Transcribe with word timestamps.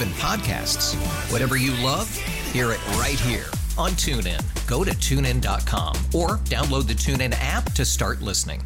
even 0.00 0.12
podcasts. 0.14 0.94
Whatever 1.30 1.56
you 1.56 1.72
love, 1.84 2.14
hear 2.52 2.72
it 2.72 2.86
right 2.92 3.18
here 3.20 3.46
on 3.76 3.90
TuneIn. 3.92 4.40
Go 4.66 4.84
to 4.84 4.92
tunein.com 4.92 5.96
or 6.14 6.38
download 6.48 6.86
the 6.86 6.94
TuneIn 6.94 7.34
app 7.38 7.72
to 7.72 7.84
start 7.84 8.22
listening. 8.22 8.62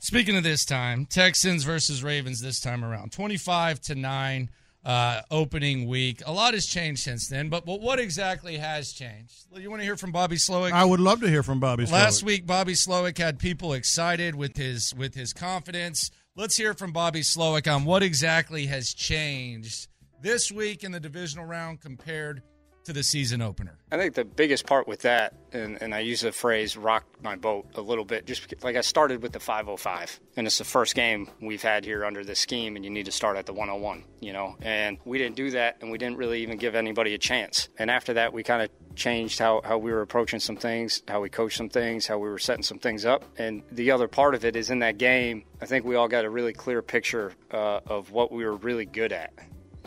Speaking 0.00 0.36
of 0.36 0.44
this 0.44 0.64
time, 0.64 1.06
Texans 1.06 1.64
versus 1.64 2.04
Ravens 2.04 2.40
this 2.40 2.60
time 2.60 2.84
around, 2.84 3.10
25 3.10 3.80
to 3.80 3.94
9 3.96 4.50
uh, 4.84 5.22
opening 5.32 5.88
week. 5.88 6.22
A 6.24 6.32
lot 6.32 6.54
has 6.54 6.66
changed 6.66 7.02
since 7.02 7.26
then, 7.28 7.48
but, 7.48 7.66
but 7.66 7.80
what 7.80 7.98
exactly 7.98 8.56
has 8.58 8.92
changed? 8.92 9.46
You 9.56 9.70
want 9.70 9.80
to 9.80 9.84
hear 9.84 9.96
from 9.96 10.12
Bobby 10.12 10.36
Slowik? 10.36 10.70
I 10.70 10.84
would 10.84 11.00
love 11.00 11.20
to 11.22 11.28
hear 11.28 11.42
from 11.42 11.58
Bobby 11.58 11.84
Slowik. 11.84 11.92
Last 11.92 12.22
week, 12.22 12.46
Bobby 12.46 12.74
Slowik 12.74 13.18
had 13.18 13.40
people 13.40 13.72
excited 13.72 14.36
with 14.36 14.56
his 14.56 14.94
with 14.94 15.14
his 15.14 15.32
confidence. 15.32 16.12
Let's 16.36 16.56
hear 16.56 16.72
from 16.74 16.92
Bobby 16.92 17.22
Slowik 17.22 17.70
on 17.70 17.84
what 17.84 18.04
exactly 18.04 18.66
has 18.66 18.94
changed 18.94 19.88
this 20.20 20.50
week 20.50 20.84
in 20.84 20.92
the 20.92 21.00
divisional 21.00 21.44
round 21.44 21.80
compared 21.80 22.42
to 22.88 22.94
the 22.94 23.02
season 23.02 23.42
opener. 23.42 23.78
I 23.92 23.98
think 23.98 24.14
the 24.14 24.24
biggest 24.24 24.64
part 24.66 24.88
with 24.88 25.02
that, 25.02 25.34
and, 25.52 25.76
and 25.82 25.94
I 25.94 26.00
use 26.00 26.22
the 26.22 26.32
phrase 26.32 26.74
rocked 26.74 27.22
my 27.22 27.36
boat 27.36 27.66
a 27.74 27.82
little 27.82 28.04
bit, 28.04 28.24
just 28.24 28.48
because, 28.48 28.64
like 28.64 28.76
I 28.76 28.80
started 28.80 29.22
with 29.22 29.32
the 29.32 29.40
505, 29.40 30.18
and 30.36 30.46
it's 30.46 30.56
the 30.56 30.64
first 30.64 30.94
game 30.94 31.28
we've 31.38 31.60
had 31.60 31.84
here 31.84 32.06
under 32.06 32.24
this 32.24 32.38
scheme, 32.38 32.76
and 32.76 32.84
you 32.86 32.90
need 32.90 33.04
to 33.04 33.12
start 33.12 33.36
at 33.36 33.44
the 33.44 33.52
101, 33.52 34.04
you 34.20 34.32
know. 34.32 34.56
And 34.62 34.96
we 35.04 35.18
didn't 35.18 35.36
do 35.36 35.50
that, 35.50 35.76
and 35.82 35.90
we 35.90 35.98
didn't 35.98 36.16
really 36.16 36.42
even 36.42 36.56
give 36.56 36.74
anybody 36.74 37.12
a 37.12 37.18
chance. 37.18 37.68
And 37.78 37.90
after 37.90 38.14
that, 38.14 38.32
we 38.32 38.42
kind 38.42 38.62
of 38.62 38.70
changed 38.96 39.38
how, 39.38 39.60
how 39.62 39.76
we 39.76 39.92
were 39.92 40.00
approaching 40.00 40.40
some 40.40 40.56
things, 40.56 41.02
how 41.08 41.20
we 41.20 41.28
coached 41.28 41.58
some 41.58 41.68
things, 41.68 42.06
how 42.06 42.16
we 42.18 42.30
were 42.30 42.38
setting 42.38 42.62
some 42.62 42.78
things 42.78 43.04
up. 43.04 43.22
And 43.36 43.62
the 43.70 43.90
other 43.90 44.08
part 44.08 44.34
of 44.34 44.46
it 44.46 44.56
is 44.56 44.70
in 44.70 44.78
that 44.78 44.96
game, 44.96 45.44
I 45.60 45.66
think 45.66 45.84
we 45.84 45.94
all 45.96 46.08
got 46.08 46.24
a 46.24 46.30
really 46.30 46.54
clear 46.54 46.80
picture 46.80 47.34
uh, 47.50 47.80
of 47.86 48.12
what 48.12 48.32
we 48.32 48.46
were 48.46 48.56
really 48.56 48.86
good 48.86 49.12
at 49.12 49.34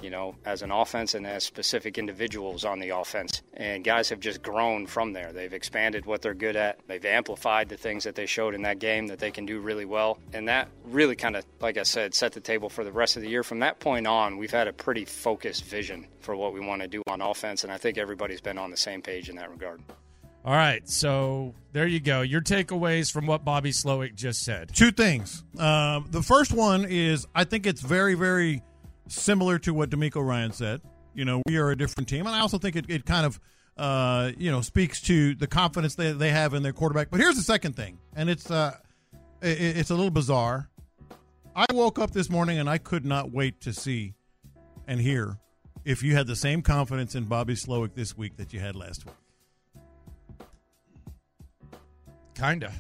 you 0.02 0.10
know, 0.10 0.36
as 0.46 0.62
an 0.62 0.72
offense 0.72 1.14
and 1.14 1.26
as 1.26 1.44
specific 1.44 1.98
individuals 1.98 2.66
on 2.66 2.80
the 2.80 2.90
offense. 2.90 3.42
And 3.54 3.84
guys 3.84 4.10
have 4.10 4.20
just 4.20 4.42
grown 4.42 4.88
from 4.88 5.14
there. 5.14 5.32
They've 5.32 5.54
expanded 5.54 6.06
what 6.06 6.22
they're 6.22 6.34
good 6.34 6.56
at. 6.56 6.80
They've 6.88 7.04
amplified 7.06 7.70
the 7.70 7.78
things 7.78 8.04
that 8.04 8.16
they 8.16 8.26
showed 8.26 8.56
in 8.56 8.64
that 8.64 8.80
game 8.80 9.08
that 9.08 9.20
they 9.20 9.32
can 9.32 9.46
do 9.46 9.60
really 9.60 9.86
well. 9.86 10.20
And 10.34 10.48
that 10.48 10.70
really 10.86 11.16
kind 11.16 11.36
of, 11.36 11.46
like 11.60 11.78
I 11.78 11.84
said, 11.84 12.14
set 12.14 12.34
the 12.34 12.40
table 12.40 12.70
for 12.70 12.84
the 12.84 12.92
rest 12.92 13.16
of 13.16 13.22
the 13.22 13.30
year. 13.30 13.44
From 13.44 13.60
that 13.60 13.80
point 13.80 14.08
on, 14.08 14.38
we've 14.38 14.52
had 14.52 14.68
a 14.68 14.74
pretty 14.74 15.06
focused 15.06 15.66
vision 15.66 16.08
for 16.20 16.36
what 16.36 16.54
we 16.54 16.60
want 16.60 16.82
to 16.82 16.88
do 16.88 17.04
on 17.08 17.22
offense. 17.22 17.64
And 17.64 17.72
I 17.72 17.78
think 17.78 17.98
everybody's 17.98 18.42
been 18.42 18.58
on 18.58 18.72
the 18.72 18.78
same 18.78 19.02
page 19.02 19.30
in 19.30 19.36
that 19.36 19.50
regard. 19.50 19.82
All 20.44 20.56
right, 20.56 20.88
so 20.90 21.54
there 21.72 21.86
you 21.86 22.00
go. 22.00 22.22
Your 22.22 22.42
takeaways 22.42 23.12
from 23.12 23.28
what 23.28 23.46
Bobby 23.46 23.70
Slowik 23.70 24.16
just 24.16 24.44
said. 24.44 24.74
Two 24.74 24.92
things. 24.92 25.44
Um, 25.60 26.08
the 26.10 26.24
first 26.24 26.52
one 26.52 26.86
is 26.86 27.28
I 27.36 27.44
think 27.44 27.68
it's 27.68 27.82
very, 27.82 28.16
very 28.16 28.64
similar 29.12 29.60
to 29.60 29.74
what 29.74 29.90
DeMeco 29.90 30.26
Ryan 30.26 30.52
said. 30.52 30.82
You 31.14 31.26
know, 31.26 31.42
we 31.46 31.58
are 31.58 31.70
a 31.72 31.78
different 31.78 32.08
team, 32.08 32.26
and 32.26 32.36
I 32.36 32.40
also 32.40 32.58
think 32.58 32.76
it, 32.76 32.86
it 32.90 33.06
kind 33.06 33.26
of 33.26 33.40
uh, 33.78 34.32
you 34.38 34.52
know 34.52 34.62
speaks 34.62 35.02
to 35.02 35.36
the 35.36 35.48
confidence 35.48 35.96
they 35.96 36.12
they 36.14 36.32
have 36.32 36.54
in 36.54 36.64
their 36.64 36.74
quarterback. 36.74 37.10
But 37.10 37.20
here's 37.20 37.36
the 37.36 37.44
second 37.44 37.76
thing, 37.76 38.00
and 38.16 38.30
it's 38.30 38.50
uh, 38.50 38.76
it, 39.42 39.78
it's 39.78 39.90
a 39.90 39.96
little 39.96 40.12
bizarre. 40.12 40.70
I 41.56 41.66
woke 41.74 42.00
up 42.00 42.12
this 42.12 42.30
morning 42.30 42.60
and 42.60 42.70
I 42.70 42.78
could 42.78 43.06
not 43.06 43.32
wait 43.32 43.60
to 43.62 43.74
see 43.74 44.14
and 44.88 45.02
hear 45.02 45.38
if 45.84 46.02
you 46.02 46.16
had 46.16 46.28
the 46.28 46.36
same 46.36 46.62
confidence 46.62 47.14
in 47.14 47.26
Bobby 47.26 47.56
Slowik 47.56 47.94
this 47.94 48.18
week 48.18 48.38
that 48.38 48.54
you 48.54 48.60
had 48.60 48.76
last 48.76 49.06
week. 49.06 49.16
Kinda. 52.36 52.72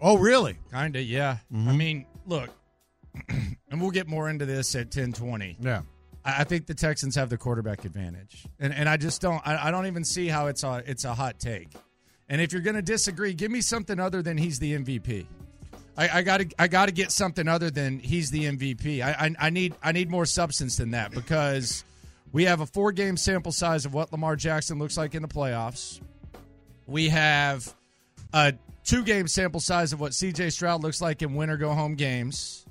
Oh, 0.00 0.18
really? 0.18 0.58
Kinda, 0.70 1.02
yeah. 1.02 1.38
I 1.52 1.72
mean, 1.72 2.06
look, 2.26 2.50
and 3.28 3.80
we'll 3.80 3.90
get 3.90 4.08
more 4.08 4.28
into 4.28 4.46
this 4.46 4.74
at 4.74 4.90
ten 4.90 5.12
twenty. 5.12 5.56
Yeah. 5.60 5.82
I 6.24 6.44
think 6.44 6.66
the 6.66 6.74
Texans 6.74 7.14
have 7.14 7.30
the 7.30 7.38
quarterback 7.38 7.84
advantage, 7.84 8.46
and 8.58 8.74
and 8.74 8.88
I 8.88 8.96
just 8.96 9.20
don't. 9.20 9.40
I, 9.46 9.68
I 9.68 9.70
don't 9.70 9.86
even 9.86 10.04
see 10.04 10.28
how 10.28 10.48
it's 10.48 10.62
a 10.62 10.82
it's 10.86 11.04
a 11.04 11.14
hot 11.14 11.38
take. 11.38 11.68
And 12.28 12.40
if 12.40 12.52
you're 12.52 12.62
going 12.62 12.76
to 12.76 12.82
disagree, 12.82 13.32
give 13.32 13.50
me 13.50 13.62
something 13.62 13.98
other 13.98 14.20
than 14.20 14.36
he's 14.36 14.58
the 14.58 14.74
MVP. 14.78 15.24
I, 15.96 16.18
I 16.18 16.22
got 16.22 16.40
to 16.40 16.48
I 16.58 16.68
got 16.68 16.86
to 16.86 16.92
get 16.92 17.10
something 17.10 17.48
other 17.48 17.70
than 17.70 17.98
he's 17.98 18.30
the 18.30 18.44
MVP. 18.44 19.02
I, 19.02 19.26
I 19.26 19.46
I 19.46 19.50
need 19.50 19.74
I 19.82 19.92
need 19.92 20.10
more 20.10 20.26
substance 20.26 20.76
than 20.76 20.90
that 20.90 21.12
because 21.12 21.84
we 22.30 22.44
have 22.44 22.60
a 22.60 22.66
four 22.66 22.92
game 22.92 23.16
sample 23.16 23.52
size 23.52 23.86
of 23.86 23.94
what 23.94 24.12
Lamar 24.12 24.36
Jackson 24.36 24.78
looks 24.78 24.96
like 24.96 25.14
in 25.14 25.22
the 25.22 25.28
playoffs. 25.28 26.00
We 26.86 27.08
have 27.08 27.74
a 28.32 28.54
two 28.84 29.02
game 29.02 29.26
sample 29.28 29.60
size 29.60 29.92
of 29.92 30.00
what 30.00 30.12
CJ 30.12 30.52
Stroud 30.52 30.82
looks 30.82 31.00
like 31.00 31.22
in 31.22 31.34
win 31.34 31.50
or 31.50 31.56
go 31.56 31.72
home 31.72 31.94
games. 31.94 32.64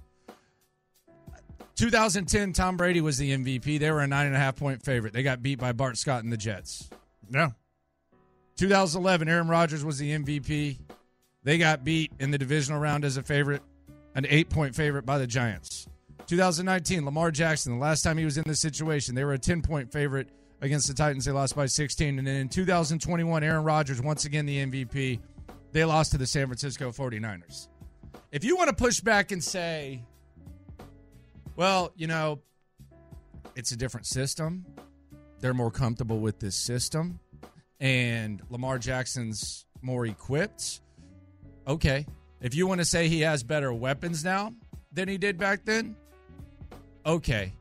2010, 1.78 2.54
Tom 2.54 2.76
Brady 2.76 3.02
was 3.02 3.18
the 3.18 3.32
MVP. 3.32 3.80
They 3.80 3.92
were 3.92 4.02
a 4.02 4.08
nine 4.08 4.26
and 4.26 4.36
a 4.36 4.40
half 4.40 4.56
point 4.56 4.84
favorite. 4.84 5.14
They 5.14 5.24
got 5.24 5.42
beat 5.42 5.60
by 5.60 5.72
Bart 5.72 5.98
Scott 5.98 6.24
and 6.24 6.34
the 6.34 6.38
Jets. 6.38 6.90
Yeah. 7.32 7.52
2011, 8.58 9.30
Aaron 9.30 9.48
Rodgers 9.48 9.86
was 9.86 10.00
the 10.00 10.18
MVP. 10.18 10.80
They 11.44 11.58
got 11.58 11.84
beat 11.84 12.12
in 12.20 12.32
the 12.32 12.38
divisional 12.38 12.80
round 12.82 13.06
as 13.06 13.16
a 13.16 13.24
favorite, 13.24 13.62
an 14.16 14.26
eight 14.28 14.50
point 14.50 14.76
favorite 14.76 15.06
by 15.06 15.20
the 15.20 15.28
Giants. 15.28 15.88
2019, 16.26 17.06
Lamar 17.06 17.32
Jackson, 17.32 17.74
the 17.74 17.80
last 17.80 18.02
time 18.02 18.18
he 18.18 18.26
was 18.26 18.38
in 18.38 18.44
this 18.46 18.60
situation, 18.60 19.16
they 19.16 19.24
were 19.24 19.34
a 19.34 19.40
10 19.40 19.62
point 19.62 19.92
favorite 19.92 20.30
against 20.62 20.88
the 20.88 20.94
Titans. 20.96 21.26
They 21.26 21.32
lost 21.32 21.56
by 21.56 21.68
16. 21.68 22.18
And 22.18 22.28
then 22.28 22.36
in 22.36 22.50
2021, 22.50 23.44
Aaron 23.44 23.64
Rodgers, 23.64 24.02
once 24.02 24.26
again 24.26 24.48
the 24.48 24.66
MVP, 24.66 25.20
they 25.72 25.86
lost 25.86 26.12
to 26.12 26.18
the 26.18 26.26
San 26.26 26.48
Francisco 26.48 26.92
49ers. 26.92 27.68
If 28.32 28.44
you 28.44 28.58
want 28.58 28.70
to 28.70 28.76
push 28.76 29.00
back 29.00 29.32
and 29.32 29.44
say, 29.44 30.04
well, 31.58 31.92
you 31.98 32.08
know, 32.08 32.40
it's 33.56 33.74
a 33.74 33.76
different 33.76 34.06
system. 34.06 34.66
They're 35.40 35.54
more 35.54 35.72
comfortable 35.72 36.20
with 36.20 36.40
this 36.40 36.56
system, 36.56 37.20
and 37.80 38.42
Lamar 38.50 38.80
Jackson's 38.80 39.66
more 39.82 40.06
equipped. 40.06 40.82
Okay. 41.68 42.06
If 42.40 42.56
you 42.56 42.68
want 42.68 42.80
to 42.80 42.86
say 42.86 43.08
he 43.08 43.22
has 43.22 43.44
better 43.44 43.74
weapons 43.74 44.24
now 44.24 44.54
than 44.92 45.10
he 45.10 45.18
did 45.18 45.38
back 45.38 45.66
then, 45.66 45.96
okay. 47.06 47.52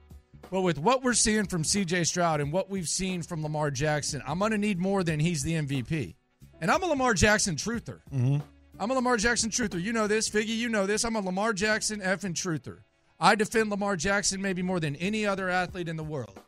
But 0.51 0.61
with 0.61 0.79
what 0.79 1.03
we're 1.03 1.15
seeing 1.15 1.47
from 1.47 1.63
CJ 1.63 2.07
Stroud 2.07 2.41
and 2.41 2.53
what 2.53 2.71
we've 2.71 2.89
seen 2.89 3.23
from 3.23 3.43
Lamar 3.43 3.71
Jackson, 3.71 4.23
I'm 4.27 4.39
going 4.39 4.53
to 4.53 4.59
need 4.59 4.79
more 4.79 5.03
than 5.03 5.19
he's 5.19 5.43
the 5.43 5.55
MVP. 5.55 6.15
And 6.61 6.71
I'm 6.71 6.83
a 6.83 6.87
Lamar 6.87 7.15
Jackson 7.15 7.57
truther. 7.57 8.01
Mm-hmm. 8.15 8.39
I'm 8.79 8.91
a 8.91 8.95
Lamar 8.95 9.17
Jackson 9.17 9.51
truther. 9.51 9.83
You 9.83 9.93
know 9.93 10.07
this. 10.07 10.29
Figgy, 10.29 10.57
you 10.57 10.69
know 10.69 10.87
this. 10.87 11.05
I'm 11.05 11.17
a 11.17 11.21
Lamar 11.21 11.53
Jackson 11.53 12.01
effing 12.01 12.35
truther. 12.35 12.81
I 13.19 13.35
defend 13.35 13.71
Lamar 13.71 13.97
Jackson 13.97 14.43
maybe 14.43 14.63
more 14.63 14.79
than 14.81 14.97
any 14.97 15.25
other 15.27 15.49
athlete 15.49 15.89
in 15.89 15.97
the 15.97 16.05
world. 16.05 16.39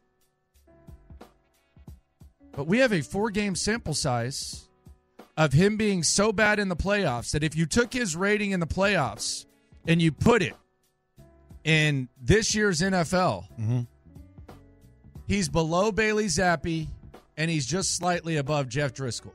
But 2.52 2.66
we 2.66 2.78
have 2.78 2.92
a 2.92 3.00
four 3.02 3.30
game 3.30 3.54
sample 3.54 3.94
size 3.94 4.68
of 5.36 5.52
him 5.52 5.76
being 5.76 6.02
so 6.02 6.32
bad 6.32 6.58
in 6.58 6.68
the 6.68 6.76
playoffs 6.76 7.30
that 7.32 7.44
if 7.44 7.54
you 7.56 7.66
took 7.66 7.92
his 7.92 8.16
rating 8.16 8.50
in 8.50 8.60
the 8.60 8.66
playoffs 8.66 9.46
and 9.86 10.02
you 10.02 10.10
put 10.10 10.42
it 10.42 10.54
in 11.64 12.08
this 12.20 12.54
year's 12.54 12.80
NFL, 12.80 13.44
Mm-hmm. 13.60 13.80
he's 15.26 15.48
below 15.48 15.92
Bailey 15.92 16.26
Zappe 16.26 16.88
and 17.36 17.50
he's 17.50 17.66
just 17.66 17.96
slightly 17.96 18.36
above 18.36 18.68
Jeff 18.68 18.92
Driskel. 18.92 19.30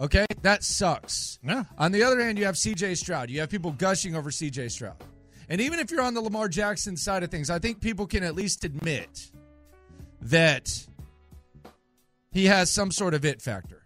Okay? 0.00 0.24
That 0.42 0.62
sucks. 0.64 1.38
Yeah. 1.42 1.64
On 1.76 1.92
the 1.92 2.02
other 2.04 2.20
hand, 2.22 2.38
you 2.38 2.46
have 2.46 2.54
CJ 2.54 2.96
Stroud. 2.96 3.28
You 3.28 3.40
have 3.40 3.50
people 3.50 3.72
gushing 3.72 4.16
over 4.16 4.30
CJ 4.30 4.70
Stroud. 4.70 4.96
And 5.48 5.60
even 5.60 5.78
if 5.78 5.90
you're 5.90 6.02
on 6.02 6.14
the 6.14 6.20
Lamar 6.20 6.48
Jackson 6.48 6.96
side 6.96 7.22
of 7.22 7.30
things, 7.30 7.48
I 7.50 7.58
think 7.58 7.80
people 7.80 8.06
can 8.06 8.22
at 8.22 8.34
least 8.34 8.64
admit 8.64 9.30
that 10.20 10.86
he 12.30 12.46
has 12.46 12.70
some 12.70 12.90
sort 12.90 13.14
of 13.14 13.24
it 13.24 13.40
factor. 13.40 13.82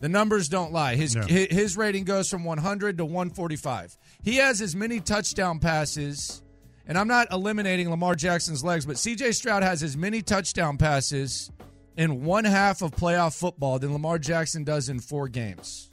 The 0.00 0.08
numbers 0.08 0.48
don't 0.50 0.72
lie. 0.72 0.96
His 0.96 1.14
hi- 1.14 1.48
his 1.50 1.76
rating 1.78 2.04
goes 2.04 2.28
from 2.28 2.44
100 2.44 2.98
to 2.98 3.04
145. 3.06 3.96
He 4.22 4.36
has 4.36 4.60
as 4.60 4.76
many 4.76 5.00
touchdown 5.00 5.58
passes, 5.60 6.42
and 6.86 6.98
I'm 6.98 7.08
not 7.08 7.28
eliminating 7.32 7.88
Lamar 7.88 8.14
Jackson's 8.14 8.62
legs, 8.62 8.84
but 8.84 8.96
CJ 8.96 9.32
Stroud 9.34 9.62
has 9.62 9.82
as 9.82 9.96
many 9.96 10.20
touchdown 10.20 10.76
passes 10.76 11.50
in 11.96 12.24
one 12.24 12.44
half 12.44 12.82
of 12.82 12.90
playoff 12.90 13.38
football 13.38 13.78
than 13.78 13.92
Lamar 13.92 14.18
Jackson 14.18 14.64
does 14.64 14.90
in 14.90 14.98
four 15.00 15.28
games. 15.28 15.90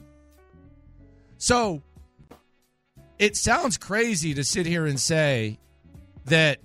So 1.38 1.82
it 3.22 3.38
sounds 3.38 3.78
crazy 3.78 4.34
to 4.34 4.44
sit 4.44 4.66
here 4.66 4.88
and 4.88 5.00
say 5.00 5.60
that 6.26 6.58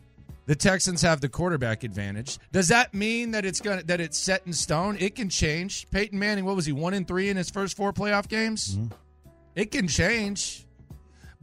the 0.47 0.55
Texans 0.55 1.03
have 1.03 1.20
the 1.20 1.29
quarterback 1.29 1.85
advantage. 1.85 2.38
Does 2.50 2.69
that 2.69 2.94
mean 2.94 3.32
that 3.32 3.44
it's 3.44 3.61
to 3.61 3.82
that 3.85 4.00
it's 4.00 4.19
set 4.19 4.43
in 4.47 4.55
stone? 4.55 4.97
It 4.99 5.14
can 5.14 5.29
change. 5.29 5.87
Peyton 5.91 6.19
Manning, 6.19 6.47
what 6.47 6.56
was 6.56 6.64
he, 6.64 6.73
one 6.73 6.94
and 6.94 7.06
three 7.06 7.29
in 7.29 7.37
his 7.37 7.50
first 7.50 7.76
four 7.76 7.93
playoff 7.93 8.26
games? 8.26 8.75
Mm-hmm. 8.75 8.94
It 9.55 9.70
can 9.70 9.87
change. 9.87 10.67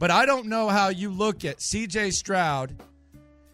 But 0.00 0.10
I 0.10 0.26
don't 0.26 0.46
know 0.46 0.68
how 0.68 0.88
you 0.88 1.10
look 1.10 1.44
at 1.44 1.58
CJ 1.58 2.12
Stroud 2.12 2.74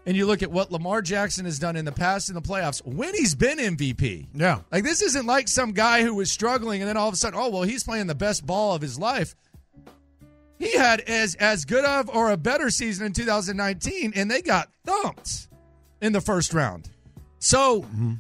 and 0.07 0.17
you 0.17 0.27
look 0.27 0.43
at 0.43 0.51
what 0.51 0.73
Lamar 0.73 1.03
Jackson 1.03 1.45
has 1.45 1.59
done 1.59 1.77
in 1.77 1.85
the 1.85 1.93
past 1.93 2.31
in 2.31 2.35
the 2.35 2.41
playoffs 2.41 2.85
when 2.87 3.15
he's 3.15 3.35
been 3.35 3.59
MVP. 3.59 4.29
Yeah. 4.33 4.61
Like 4.73 4.85
this 4.85 5.03
isn't 5.03 5.27
like 5.27 5.47
some 5.47 5.73
guy 5.73 6.03
who 6.05 6.15
was 6.15 6.33
struggling 6.33 6.81
and 6.81 6.89
then 6.89 6.97
all 6.97 7.09
of 7.09 7.15
a 7.15 7.19
sudden, 7.19 7.39
oh 7.39 7.51
well, 7.51 7.63
he's 7.65 7.85
playing 7.85 8.07
the 8.07 8.15
best 8.15 8.47
ball 8.47 8.75
of 8.75 8.81
his 8.81 8.99
life. 8.99 9.35
He 10.61 10.77
had 10.77 11.01
as 11.01 11.37
as 11.37 11.65
good 11.65 11.87
of 11.87 12.11
or 12.11 12.31
a 12.31 12.37
better 12.37 12.69
season 12.69 13.07
in 13.07 13.15
2019, 13.15 14.13
and 14.15 14.31
they 14.31 14.43
got 14.43 14.69
thumped 14.85 15.49
in 16.03 16.13
the 16.13 16.21
first 16.21 16.53
round. 16.53 16.91
So, 17.39 17.81
mm-hmm. 17.81 18.15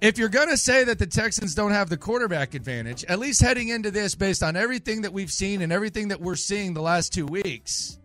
if 0.00 0.18
you're 0.18 0.28
going 0.28 0.48
to 0.48 0.56
say 0.56 0.82
that 0.82 0.98
the 0.98 1.06
Texans 1.06 1.54
don't 1.54 1.70
have 1.70 1.88
the 1.88 1.96
quarterback 1.96 2.54
advantage, 2.54 3.04
at 3.04 3.20
least 3.20 3.40
heading 3.40 3.68
into 3.68 3.92
this, 3.92 4.16
based 4.16 4.42
on 4.42 4.56
everything 4.56 5.02
that 5.02 5.12
we've 5.12 5.30
seen 5.30 5.62
and 5.62 5.72
everything 5.72 6.08
that 6.08 6.20
we're 6.20 6.34
seeing 6.34 6.74
the 6.74 6.82
last 6.82 7.12
two 7.12 7.26
weeks, 7.26 8.00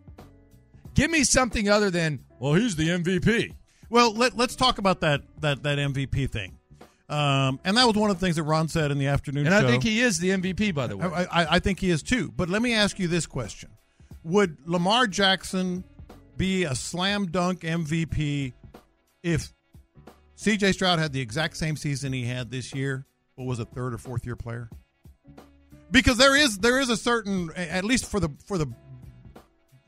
give 0.94 1.10
me 1.10 1.24
something 1.24 1.68
other 1.68 1.90
than, 1.90 2.20
well, 2.38 2.54
he's 2.54 2.76
the 2.76 2.88
MVP. 2.88 3.52
Well, 3.90 4.14
let, 4.14 4.36
let's 4.36 4.54
talk 4.54 4.78
about 4.78 5.00
that 5.00 5.22
that 5.40 5.64
that 5.64 5.78
MVP 5.78 6.30
thing. 6.30 6.56
Um, 7.08 7.60
and 7.64 7.76
that 7.76 7.86
was 7.86 7.94
one 7.94 8.10
of 8.10 8.18
the 8.18 8.26
things 8.26 8.36
that 8.36 8.42
Ron 8.42 8.68
said 8.68 8.90
in 8.90 8.98
the 8.98 9.06
afternoon 9.06 9.46
And 9.46 9.54
show. 9.54 9.66
I 9.66 9.70
think 9.70 9.84
he 9.84 10.00
is 10.00 10.18
the 10.18 10.30
MVP, 10.30 10.74
by 10.74 10.88
the 10.88 10.96
way. 10.96 11.06
I, 11.06 11.24
I, 11.24 11.46
I 11.56 11.58
think 11.60 11.78
he 11.78 11.90
is 11.90 12.02
too. 12.02 12.32
But 12.36 12.48
let 12.48 12.62
me 12.62 12.74
ask 12.74 12.98
you 12.98 13.06
this 13.06 13.26
question: 13.26 13.70
Would 14.24 14.58
Lamar 14.66 15.06
Jackson 15.06 15.84
be 16.36 16.64
a 16.64 16.74
slam 16.74 17.26
dunk 17.26 17.60
MVP 17.60 18.52
if 19.22 19.52
C.J. 20.34 20.72
Stroud 20.72 20.98
had 20.98 21.12
the 21.12 21.20
exact 21.20 21.56
same 21.56 21.76
season 21.76 22.12
he 22.12 22.24
had 22.24 22.50
this 22.50 22.74
year, 22.74 23.06
but 23.36 23.44
was 23.44 23.58
a 23.58 23.64
third 23.64 23.94
or 23.94 23.98
fourth 23.98 24.26
year 24.26 24.36
player? 24.36 24.68
Because 25.90 26.18
there 26.18 26.34
is 26.34 26.58
there 26.58 26.80
is 26.80 26.90
a 26.90 26.96
certain, 26.96 27.52
at 27.54 27.84
least 27.84 28.06
for 28.06 28.18
the 28.18 28.30
for 28.44 28.58
the 28.58 28.66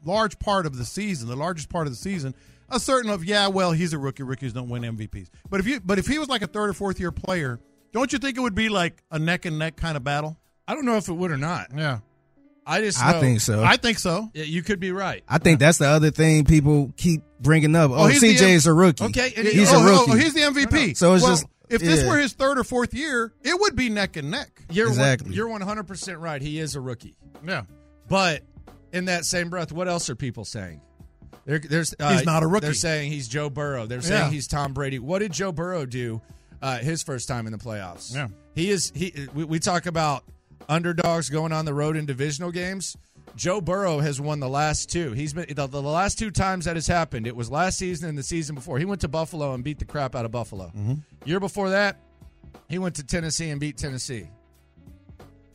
large 0.05 0.39
part 0.39 0.67
of 0.67 0.77
the 0.77 0.85
season, 0.85 1.29
the 1.29 1.37
largest 1.37 1.69
part 1.69 1.87
of 1.87 1.93
the 1.93 1.99
season, 1.99 2.35
a 2.71 2.81
certain 2.81 3.11
of 3.11 3.25
yeah, 3.25 3.49
well, 3.49 3.73
he's 3.73 3.93
a 3.93 3.99
rookie. 3.99 4.23
Rookies 4.23 4.53
don't 4.53 4.69
win 4.69 4.83
MVPs. 4.83 5.29
But 5.49 5.61
if 5.61 5.67
you 5.67 5.81
but 5.81 5.99
if 5.99 6.07
he 6.07 6.19
was 6.19 6.29
like 6.29 6.43
a 6.43 6.47
third 6.47 6.71
or 6.71 6.75
fourth 6.75 7.01
year 7.01 7.13
player, 7.13 7.61
don't 7.93 8.13
you 8.13 8.19
think 8.19 8.37
it 8.37 8.41
would 8.41 8.55
be 8.55 8.69
like 8.69 9.03
a 9.11 9.19
neck 9.19 9.45
and 9.45 9.59
neck 9.59 9.77
kind 9.77 9.97
of 9.97 10.05
battle? 10.05 10.37
I 10.67 10.75
don't 10.75 10.85
know 10.85 10.97
if 10.97 11.09
it 11.09 11.15
would 11.15 11.31
or 11.31 11.39
not. 11.39 11.69
Yeah, 11.75 12.01
I 12.67 12.81
just 12.83 13.03
I 13.03 13.21
think 13.21 13.41
so. 13.41 13.63
I 13.65 13.77
think 13.77 13.99
so. 13.99 14.31
Yeah, 14.35 14.45
you 14.45 14.63
could 14.63 14.81
be 14.81 14.93
right. 14.93 15.25
I 15.27 15.39
think 15.39 15.61
that's 15.61 15.79
the 15.79 15.89
other 15.89 16.11
thing 16.11 16.45
people 16.45 16.93
keep 16.97 17.23
bringing 17.41 17.75
up. 17.75 17.91
Oh, 17.91 18.05
oh 18.05 18.07
he's 18.07 18.21
the 18.21 18.35
CJ's 18.35 18.67
a 18.67 18.73
rookie. 18.75 19.05
Okay, 19.05 19.33
and 19.37 19.49
he's 19.49 19.73
oh, 19.73 19.81
a 19.81 19.85
rookie. 19.85 20.13
Oh, 20.13 20.15
he's 20.15 20.35
the 20.35 20.41
MVP. 20.41 20.97
So 20.97 21.15
it's 21.15 21.23
Well, 21.23 21.33
just- 21.33 21.47
if 21.71 21.83
this 21.83 22.03
yeah. 22.03 22.09
were 22.09 22.19
his 22.19 22.33
third 22.33 22.59
or 22.59 22.65
fourth 22.65 22.95
year, 22.95 23.33
it 23.43 23.59
would 23.61 23.77
be 23.77 23.91
neck 23.91 24.17
and 24.17 24.31
neck. 24.31 24.63
You're 24.71 24.89
Exactly. 24.89 25.29
One, 25.29 25.35
you're 25.35 25.49
100 25.49 25.85
percent 25.85 26.19
right. 26.19 26.41
He 26.41 26.59
is 26.59 26.75
a 26.75 26.81
rookie. 26.81 27.15
Yeah, 27.47 27.65
But 28.09 28.43
in 28.93 29.07
that 29.07 29.25
same 29.25 29.51
breath, 29.51 29.73
what 29.73 29.89
else 29.89 30.09
are 30.11 30.17
people 30.17 30.45
saying? 30.45 30.81
There, 31.45 31.59
there's 31.59 31.95
uh, 31.99 32.13
He's 32.13 32.27
not 32.27 32.43
a 32.43 32.47
rookie. 32.47 32.67
They're 32.67 32.75
saying 32.75 33.11
he's 33.11 33.27
Joe 33.29 33.49
Burrow. 33.51 33.87
They're 33.87 34.03
saying 34.03 34.25
Yeah. 34.27 34.31
he's 34.31 34.47
Tom 34.47 34.73
Brady. 34.75 34.99
What 34.99 35.21
did 35.21 35.33
Joe 35.33 35.51
Burrow 35.53 35.87
do 35.87 36.21
uh, 36.61 36.79
his 36.79 37.03
first 37.03 37.27
time 37.29 37.47
in 37.47 37.53
the 37.53 37.59
playoffs? 37.59 38.15
Yeah. 38.15 38.29
he 38.55 38.71
is. 38.71 38.93
He. 38.95 39.29
We, 39.35 39.45
we 39.45 39.59
talk 39.59 39.87
about 39.87 40.25
underdogs 40.69 41.31
going 41.31 41.53
on 41.53 41.65
the 41.65 41.73
road 41.75 41.97
in 41.97 42.05
divisional 42.07 42.51
games. 42.51 42.97
Joe 43.37 43.61
Burrow 43.61 44.01
has 44.01 44.21
won 44.21 44.41
the 44.41 44.49
last 44.49 44.91
two. 44.91 45.13
He's 45.13 45.33
been 45.33 45.47
the, 45.55 45.67
the 45.67 45.81
last 45.83 46.19
two 46.19 46.31
times 46.31 46.65
that 46.65 46.77
has 46.77 46.87
happened. 46.87 47.27
It 47.27 47.37
was 47.37 47.51
last 47.51 47.79
season 47.79 48.09
and 48.09 48.19
the 48.19 48.23
season 48.23 48.55
before. 48.55 48.79
He 48.79 48.85
went 48.85 49.01
to 49.03 49.09
Buffalo 49.09 49.55
and 49.55 49.63
beat 49.63 49.79
the 49.79 49.85
crap 49.85 50.15
out 50.17 50.25
of 50.25 50.31
Buffalo. 50.33 50.73
Year 51.25 51.39
before 51.39 51.71
that, 51.71 52.01
he 52.69 52.79
went 52.79 52.97
to 52.97 53.05
Tennessee 53.05 53.51
and 53.51 53.61
beat 53.61 53.77
Tennessee. 53.77 54.29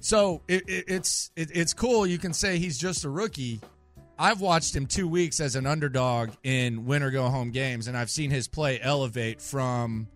So 0.03 0.41
it, 0.49 0.67
it, 0.67 0.83
it's 0.89 1.31
it, 1.37 1.49
it's 1.53 1.73
cool. 1.73 2.05
You 2.05 2.17
can 2.17 2.33
say 2.33 2.57
he's 2.57 2.77
just 2.77 3.05
a 3.05 3.09
rookie. 3.09 3.61
I've 4.19 4.41
watched 4.41 4.75
him 4.75 4.85
two 4.85 5.07
weeks 5.07 5.39
as 5.39 5.55
an 5.55 5.65
underdog 5.65 6.31
in 6.43 6.85
win 6.85 7.03
or 7.03 7.09
go 7.09 7.29
home 7.29 7.51
games, 7.51 7.87
and 7.87 7.97
I've 7.97 8.09
seen 8.09 8.29
his 8.29 8.49
play 8.49 8.81
elevate 8.81 9.41
from 9.41 10.07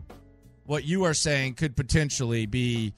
what 0.65 0.83
you 0.83 1.05
are 1.05 1.13
saying 1.13 1.53
could 1.53 1.77
potentially 1.77 2.45
be 2.45 2.93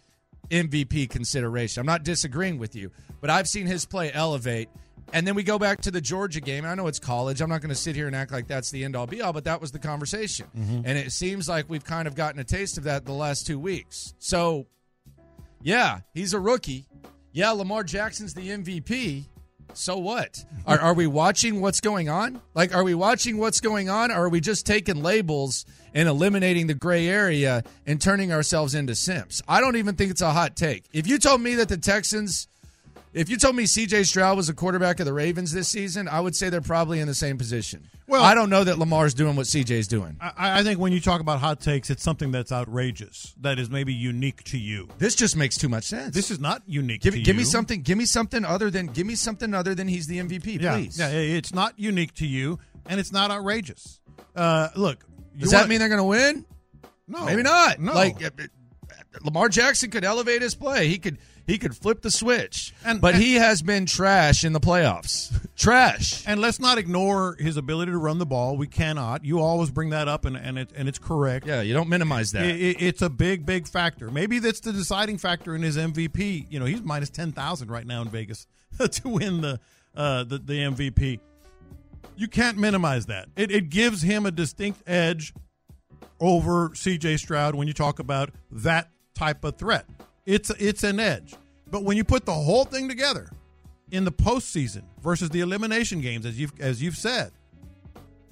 MVP 0.50 1.12
consideration. 1.12 1.80
I'm 1.80 1.86
not 1.86 2.04
disagreeing 2.04 2.58
with 2.58 2.76
you, 2.76 2.90
but 3.22 3.30
I've 3.30 3.48
seen 3.48 3.68
his 3.68 3.86
play 3.86 4.12
elevate. 4.12 4.70
And 5.14 5.28
then 5.28 5.36
we 5.36 5.44
go 5.44 5.60
back 5.60 5.82
to 5.82 5.92
the 5.92 6.02
Georgia 6.02 6.42
game. 6.42 6.66
I 6.66 6.74
know 6.74 6.88
it's 6.88 7.00
college. 7.00 7.40
I'm 7.40 7.50
not 7.50 7.62
going 7.62 7.70
to 7.70 7.76
sit 7.76 7.96
here 7.96 8.08
and 8.08 8.16
act 8.16 8.32
like 8.32 8.48
that's 8.48 8.72
the 8.72 8.84
end 8.84 8.96
all 8.96 9.08
be 9.08 9.22
all, 9.22 9.34
but 9.34 9.44
that 9.44 9.62
was 9.62 9.72
the 9.72 9.80
conversation. 9.80 10.48
Mm-hmm. 10.58 10.82
And 10.86 10.98
it 10.98 11.12
seems 11.12 11.48
like 11.48 11.70
we've 11.70 11.84
kind 11.84 12.08
of 12.08 12.16
gotten 12.16 12.40
a 12.40 12.44
taste 12.44 12.80
of 12.80 12.84
that 12.86 13.06
the 13.06 13.14
last 13.14 13.46
two 13.46 13.60
weeks. 13.60 14.16
So 14.18 14.66
yeah, 15.62 16.00
he's 16.14 16.34
a 16.34 16.40
rookie. 16.40 16.88
Yeah, 17.32 17.52
Lamar 17.52 17.84
Jackson's 17.84 18.34
the 18.34 18.50
MVP. 18.50 19.26
So 19.74 19.98
what? 19.98 20.44
Are, 20.66 20.80
are 20.80 20.94
we 20.94 21.08
watching 21.08 21.62
what's 21.62 21.80
going 21.80 22.10
on? 22.10 22.42
Like, 22.54 22.76
are 22.76 22.84
we 22.84 22.96
watching 22.96 23.38
what's 23.38 23.62
going 23.62 23.90
on? 23.90 24.12
Or 24.12 24.26
are 24.26 24.30
we 24.30 24.42
just 24.42 24.66
taking 24.66 25.02
labels 25.02 25.66
and 25.94 26.10
eliminating 26.10 26.68
the 26.68 26.74
gray 26.74 27.08
area 27.08 27.64
and 27.86 28.02
turning 28.02 28.34
ourselves 28.34 28.76
into 28.76 28.96
simps? 28.96 29.42
I 29.48 29.62
don't 29.62 29.78
even 29.78 29.96
think 29.96 30.12
it's 30.12 30.22
a 30.22 30.32
hot 30.32 30.58
take. 30.58 30.86
If 30.92 31.08
you 31.08 31.18
told 31.18 31.42
me 31.42 31.56
that 31.56 31.70
the 31.70 31.78
Texans, 31.78 32.49
if 33.14 33.30
you 33.30 33.38
told 33.38 33.56
me 33.56 33.64
CJ 33.64 34.06
Stroud 34.08 34.38
was 34.38 34.50
a 34.50 34.54
quarterback 34.54 35.00
of 35.00 35.06
the 35.06 35.14
Ravens 35.14 35.52
this 35.52 35.68
season, 35.68 36.08
I 36.08 36.20
would 36.20 36.36
say 36.36 36.50
they're 36.50 36.62
probably 36.62 37.00
in 37.00 37.08
the 37.08 37.14
same 37.16 37.38
position. 37.38 37.88
Well- 38.08 38.24
I 38.24 38.34
don't 38.36 38.50
know 38.50 38.64
that 38.64 38.78
Lamar's 38.80 39.14
doing 39.14 39.36
what 39.36 39.46
CJ's 39.48 39.88
doing. 39.88 40.18
I, 40.22 40.60
I 40.60 40.64
think 40.64 40.80
when 40.80 40.94
you 40.94 41.00
talk 41.00 41.22
about 41.22 41.40
hot 41.40 41.60
takes, 41.62 41.90
it's 41.90 42.04
something 42.04 42.32
that's 42.32 42.52
outrageous, 42.52 43.34
that 43.42 43.60
is 43.60 43.70
maybe 43.70 43.94
unique 43.94 44.44
to 44.46 44.58
you. 44.58 44.88
This 44.98 45.16
just 45.16 45.36
makes 45.36 45.58
too 45.58 45.70
much 45.70 45.84
sense. 45.86 46.14
This 46.16 46.32
is 46.32 46.40
not 46.40 46.62
unique. 46.68 47.02
Give, 47.02 47.14
to 47.14 47.22
give 47.22 47.36
me 47.36 47.44
something. 47.44 47.82
Give 47.82 47.98
me 47.98 48.06
something 48.06 48.44
other 48.46 48.70
than. 48.70 48.88
Give 48.88 49.06
me 49.08 49.16
something 49.16 49.54
other 49.54 49.76
than 49.76 49.88
he's 49.88 50.08
the 50.08 50.20
MVP, 50.20 50.62
Yeah, 50.62 50.76
please. 50.76 50.98
yeah, 51.00 51.10
it's 51.10 51.54
not 51.54 51.78
unique 51.78 52.14
to 52.16 52.26
you, 52.28 52.60
and 52.88 53.00
it's 53.00 53.12
not 53.12 53.32
outrageous. 53.32 54.00
Uh, 54.36 54.70
look, 54.76 55.04
you 55.36 55.42
Does 55.42 55.52
that 55.52 55.58
want- 55.60 55.70
mean 55.70 55.80
they're 55.80 55.90
going 55.90 55.98
to 56.00 56.04
win? 56.04 56.46
no? 57.08 57.26
Maybe 57.26 57.42
not. 57.44 57.80
No, 57.80 57.94
Like 57.94 58.24
uh, 58.24 58.30
uh, 58.40 58.44
Lamar 59.24 59.50
Jackson 59.50 59.90
could 59.92 60.04
elevate 60.04 60.42
his 60.42 60.56
play. 60.56 60.88
He 60.88 60.98
could. 61.00 61.18
He 61.50 61.58
could 61.58 61.76
flip 61.76 62.02
the 62.02 62.12
switch. 62.12 62.74
And- 62.86 63.02
but 63.02 63.16
and- 63.16 63.24
he 63.24 63.36
has 63.36 63.62
been 63.62 63.86
trash 63.86 64.44
in 64.46 64.54
the 64.54 64.60
playoffs. 64.60 65.32
trash. 65.56 66.24
And 66.28 66.40
let's 66.40 66.60
not 66.60 66.78
ignore 66.78 67.36
his 67.40 67.58
ability 67.58 67.92
to 67.92 67.98
run 67.98 68.20
the 68.20 68.26
ball. 68.26 68.56
We 68.56 68.68
cannot. 68.68 69.26
You 69.26 69.40
always 69.40 69.72
bring 69.72 69.90
that 69.90 70.08
up, 70.08 70.26
and 70.26 70.38
and 70.38 70.60
it 70.60 70.70
and 70.76 70.88
it's 70.88 71.00
correct. 71.00 71.48
Yeah, 71.48 71.62
you 71.62 71.74
don't 71.74 71.90
minimize 71.90 72.32
that. 72.34 72.46
It- 72.46 72.60
it- 72.62 72.82
it's 72.82 73.02
a 73.02 73.10
big, 73.10 73.46
big 73.46 73.68
factor. 73.68 74.12
Maybe 74.12 74.38
that's 74.40 74.60
the 74.60 74.72
deciding 74.72 75.18
factor 75.18 75.56
in 75.56 75.62
his 75.64 75.76
MVP. 75.76 76.46
You 76.50 76.60
know, 76.60 76.66
he's 76.66 76.82
minus 76.84 77.10
ten 77.10 77.32
thousand 77.32 77.72
right 77.72 77.86
now 77.88 78.02
in 78.04 78.10
Vegas 78.10 78.46
to 78.80 79.10
win 79.10 79.42
the, 79.42 79.60
uh, 79.96 80.24
the 80.26 80.38
the 80.38 80.54
MVP. 80.54 81.20
You 82.16 82.28
can't 82.28 82.58
minimize 82.58 83.08
that. 83.08 83.30
It, 83.36 83.50
it 83.50 83.70
gives 83.70 84.02
him 84.02 84.26
a 84.26 84.32
distinct 84.32 84.84
edge 84.88 85.34
over 86.20 86.72
C.J. 86.76 87.18
Stroud 87.18 87.56
when 87.56 87.68
you 87.68 87.74
talk 87.74 88.00
about 88.00 88.30
that 88.52 88.90
type 89.16 89.44
of 89.44 89.58
threat. 89.58 89.86
It's 90.26 90.50
it's 90.52 90.84
an 90.84 91.00
edge. 91.00 91.36
But 91.70 91.84
when 91.84 91.98
you 91.98 92.04
put 92.04 92.26
the 92.26 92.34
whole 92.34 92.66
thing 92.66 92.90
together 92.90 93.30
in 93.92 94.06
the 94.06 94.12
postseason 94.12 94.84
versus 95.02 95.30
the 95.30 95.42
elimination 95.42 96.02
games, 96.02 96.26
as 96.26 96.40
you've 96.40 96.54
as 96.60 96.82
you've 96.82 96.98
said, 96.98 97.32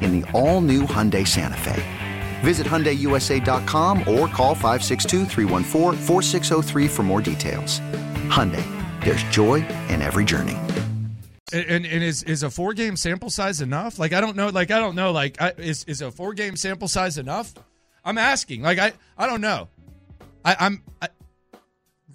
in 0.00 0.20
the 0.20 0.30
all 0.32 0.60
new 0.60 0.82
Hyundai 0.82 1.26
Santa 1.26 1.56
Fe. 1.56 1.82
Visit 2.40 2.66
HyundaiUSA.com 2.66 4.00
or 4.00 4.28
call 4.28 4.54
562-314-4603 4.56 6.90
for 6.90 7.02
more 7.02 7.22
details. 7.22 7.80
Hyundai, 8.28 8.64
there's 9.04 9.22
joy 9.24 9.66
in 9.88 10.02
every 10.02 10.24
journey. 10.24 10.56
And, 11.52 11.66
and, 11.66 11.86
and 11.86 12.04
is 12.04 12.22
is 12.22 12.42
a 12.42 12.50
four 12.50 12.74
game 12.74 12.96
sample 12.96 13.30
size 13.30 13.60
enough? 13.60 13.98
Like 13.98 14.12
I 14.12 14.20
don't 14.20 14.36
know. 14.36 14.50
Like 14.50 14.70
I 14.70 14.78
don't 14.78 14.94
know. 14.94 15.10
Like 15.10 15.42
I, 15.42 15.52
is 15.56 15.82
is 15.84 16.00
a 16.00 16.12
four 16.12 16.32
game 16.32 16.56
sample 16.56 16.86
size 16.86 17.18
enough? 17.18 17.52
I'm 18.04 18.18
asking. 18.18 18.62
Like 18.62 18.78
I 18.78 18.92
I 19.18 19.26
don't 19.26 19.40
know. 19.40 19.68
I, 20.44 20.56
I'm. 20.60 20.82
I, 21.02 21.08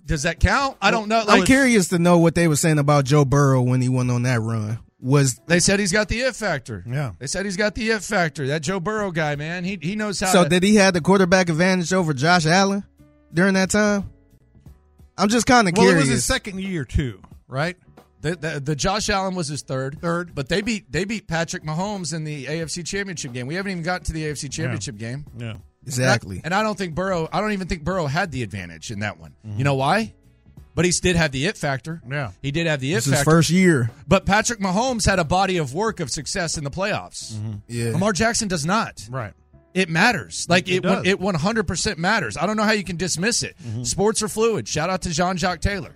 does 0.05 0.23
that 0.23 0.39
count? 0.39 0.77
I 0.81 0.91
don't 0.91 1.07
know. 1.07 1.23
Like, 1.25 1.41
I'm 1.41 1.45
curious 1.45 1.89
to 1.89 1.99
know 1.99 2.19
what 2.19 2.35
they 2.35 2.47
were 2.47 2.55
saying 2.55 2.77
about 2.77 3.05
Joe 3.05 3.25
Burrow 3.25 3.61
when 3.61 3.81
he 3.81 3.89
went 3.89 4.11
on 4.11 4.23
that 4.23 4.39
run. 4.39 4.79
Was 5.05 5.39
they 5.45 5.59
said 5.59 5.79
he's 5.79 5.91
got 5.91 6.09
the 6.09 6.19
it 6.19 6.35
factor? 6.35 6.83
Yeah, 6.87 7.11
they 7.19 7.27
said 7.27 7.45
he's 7.45 7.57
got 7.57 7.75
the 7.75 7.91
it 7.91 8.01
factor. 8.01 8.47
That 8.47 8.63
Joe 8.63 8.79
Burrow 8.79 9.11
guy, 9.11 9.35
man, 9.35 9.63
he 9.63 9.77
he 9.79 9.95
knows 9.95 10.19
how. 10.19 10.31
So 10.31 10.43
to, 10.43 10.49
did 10.49 10.63
he 10.63 10.77
have 10.77 10.95
the 10.95 11.01
quarterback 11.01 11.47
advantage 11.47 11.93
over 11.93 12.11
Josh 12.11 12.47
Allen 12.47 12.83
during 13.31 13.53
that 13.53 13.69
time? 13.69 14.09
I'm 15.15 15.29
just 15.29 15.45
kind 15.45 15.67
of 15.67 15.75
well, 15.77 15.85
curious. 15.85 16.07
it 16.07 16.09
was 16.09 16.15
his 16.15 16.25
second 16.25 16.59
year 16.59 16.85
too, 16.85 17.21
right? 17.47 17.77
The, 18.21 18.35
the, 18.35 18.59
the 18.59 18.75
Josh 18.75 19.07
Allen 19.11 19.35
was 19.35 19.47
his 19.47 19.61
third, 19.61 20.01
third, 20.01 20.33
but 20.33 20.49
they 20.49 20.61
beat 20.61 20.91
they 20.91 21.05
beat 21.05 21.27
Patrick 21.27 21.61
Mahomes 21.61 22.11
in 22.11 22.23
the 22.23 22.45
AFC 22.45 22.83
Championship 22.83 23.31
game. 23.31 23.45
We 23.45 23.53
haven't 23.53 23.73
even 23.73 23.83
gotten 23.83 24.05
to 24.05 24.13
the 24.13 24.23
AFC 24.23 24.51
Championship 24.51 24.95
yeah. 24.97 25.09
game. 25.11 25.25
Yeah, 25.37 25.53
exactly. 25.85 26.37
And 26.37 26.45
I, 26.45 26.47
and 26.47 26.53
I, 26.55 26.63
don't 26.63 26.79
think 26.79 26.95
Burrow. 26.95 27.29
I 27.31 27.41
don't 27.41 27.51
even 27.51 27.67
think 27.67 27.83
Burrow 27.83 28.07
had 28.07 28.31
the 28.31 28.41
advantage 28.41 28.89
in 28.89 29.01
that 29.01 29.19
one. 29.19 29.35
Mm-hmm. 29.45 29.59
You 29.59 29.63
know 29.65 29.75
why? 29.75 30.15
But 30.75 30.83
he 30.83 30.91
did 30.91 31.15
have 31.15 31.31
the 31.31 31.45
it 31.45 31.57
factor. 31.57 32.01
Yeah, 32.09 32.31
he 32.41 32.51
did 32.51 32.67
have 32.67 32.81
the 32.81 32.91
it 32.91 32.97
this 32.97 33.05
factor. 33.05 33.17
His 33.17 33.23
first 33.23 33.49
year. 33.49 33.89
But 34.07 34.25
Patrick 34.25 34.59
Mahomes 34.59 35.05
had 35.05 35.19
a 35.19 35.23
body 35.23 35.57
of 35.57 35.73
work 35.73 36.01
of 36.01 36.11
success 36.11 36.57
in 36.57 36.65
the 36.65 36.69
playoffs. 36.69 37.33
Mm-hmm. 37.33 37.53
Yeah, 37.67 37.91
Lamar 37.91 38.11
Jackson 38.11 38.49
does 38.49 38.65
not. 38.65 39.07
Right. 39.09 39.33
It 39.73 39.89
matters. 39.89 40.45
Like 40.49 40.69
it, 40.69 40.85
it, 40.85 41.07
it 41.07 41.19
100% 41.19 41.97
matters. 41.97 42.37
I 42.37 42.45
don't 42.45 42.55
know 42.55 42.63
how 42.63 42.71
you 42.71 42.85
can 42.85 42.95
dismiss 42.95 43.43
it. 43.43 43.57
Mm-hmm. 43.61 43.83
Sports 43.83 44.23
are 44.23 44.29
fluid. 44.29 44.69
Shout 44.69 44.89
out 44.89 45.01
to 45.01 45.09
Jean 45.09 45.35
Jacques 45.35 45.59
Taylor, 45.59 45.95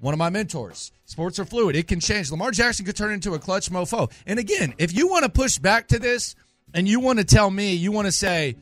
one 0.00 0.12
of 0.12 0.18
my 0.18 0.30
mentors. 0.30 0.90
Sports 1.04 1.38
are 1.38 1.44
fluid. 1.44 1.76
It 1.76 1.86
can 1.86 2.00
change. 2.00 2.30
Lamar 2.32 2.50
Jackson 2.50 2.86
could 2.86 2.96
turn 2.96 3.12
into 3.12 3.34
a 3.34 3.38
clutch 3.38 3.70
mofo. 3.70 4.12
And 4.26 4.38
again, 4.40 4.74
if 4.78 4.96
you 4.96 5.08
want 5.08 5.24
to 5.24 5.28
push 5.28 5.58
back 5.58 5.88
to 5.88 6.00
this 6.00 6.34
and 6.74 6.88
you 6.88 6.98
want 6.98 7.18
to 7.20 7.24
tell 7.24 7.50
me, 7.50 7.74
you 7.74 7.92
want 7.92 8.06
to 8.06 8.12
say 8.12 8.56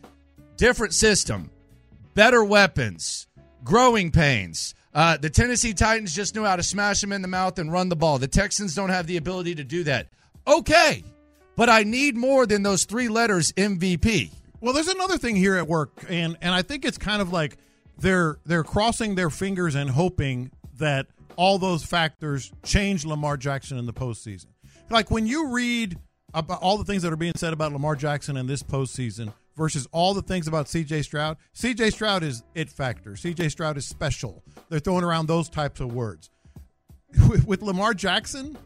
different 0.56 0.92
system, 0.92 1.50
better 2.14 2.44
weapons, 2.44 3.26
growing 3.64 4.10
pains. 4.10 4.74
Uh, 4.94 5.16
the 5.16 5.30
Tennessee 5.30 5.74
Titans 5.74 6.14
just 6.14 6.34
knew 6.34 6.44
how 6.44 6.56
to 6.56 6.62
smash 6.62 7.00
them 7.00 7.12
in 7.12 7.22
the 7.22 7.28
mouth 7.28 7.58
and 7.58 7.70
run 7.70 7.88
the 7.88 7.96
ball. 7.96 8.18
The 8.18 8.28
Texans 8.28 8.74
don't 8.74 8.88
have 8.88 9.06
the 9.06 9.16
ability 9.16 9.54
to 9.56 9.64
do 9.64 9.84
that. 9.84 10.08
Okay, 10.46 11.04
but 11.56 11.68
I 11.68 11.82
need 11.82 12.16
more 12.16 12.46
than 12.46 12.62
those 12.62 12.84
three 12.84 13.08
letters 13.08 13.52
MVP. 13.52 14.30
Well, 14.60 14.72
there's 14.72 14.88
another 14.88 15.18
thing 15.18 15.36
here 15.36 15.56
at 15.56 15.68
work, 15.68 15.90
and 16.08 16.36
and 16.40 16.54
I 16.54 16.62
think 16.62 16.84
it's 16.84 16.98
kind 16.98 17.20
of 17.20 17.32
like 17.32 17.58
they're 17.98 18.38
they're 18.46 18.64
crossing 18.64 19.14
their 19.14 19.30
fingers 19.30 19.74
and 19.74 19.90
hoping 19.90 20.50
that 20.78 21.06
all 21.36 21.58
those 21.58 21.84
factors 21.84 22.52
change 22.64 23.04
Lamar 23.04 23.36
Jackson 23.36 23.78
in 23.78 23.86
the 23.86 23.92
postseason. 23.92 24.46
Like 24.90 25.10
when 25.10 25.26
you 25.26 25.52
read 25.52 25.98
about 26.34 26.60
all 26.62 26.78
the 26.78 26.84
things 26.84 27.02
that 27.02 27.12
are 27.12 27.16
being 27.16 27.34
said 27.36 27.52
about 27.52 27.72
Lamar 27.72 27.94
Jackson 27.94 28.36
in 28.36 28.46
this 28.46 28.62
postseason 28.62 29.32
versus 29.58 29.86
all 29.92 30.14
the 30.14 30.22
things 30.22 30.48
about 30.48 30.66
CJ 30.66 31.04
Stroud, 31.04 31.36
CJ 31.54 31.92
Stroud 31.92 32.22
is 32.22 32.42
it 32.54 32.70
factor. 32.70 33.10
CJ 33.10 33.50
Stroud 33.50 33.76
is 33.76 33.86
special. 33.86 34.42
They're 34.70 34.78
throwing 34.78 35.04
around 35.04 35.26
those 35.26 35.50
types 35.50 35.80
of 35.80 35.92
words. 35.92 36.30
With, 37.46 37.62
Lamar 37.62 37.94
Jackson, 37.94 38.56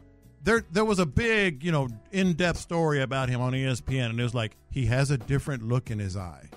there 0.43 0.63
there 0.71 0.85
was 0.85 0.99
a 0.99 1.05
big, 1.05 1.63
you 1.63 1.71
know, 1.71 1.87
in-depth 2.11 2.59
story 2.59 3.01
about 3.01 3.29
him 3.29 3.41
on 3.41 3.53
ESPN 3.53 4.11
and 4.11 4.19
it 4.19 4.23
was 4.23 4.35
like 4.35 4.55
he 4.69 4.85
has 4.85 5.11
a 5.11 5.17
different 5.17 5.63
look 5.63 5.89
in 5.89 5.99
his 5.99 6.15
eye. 6.15 6.49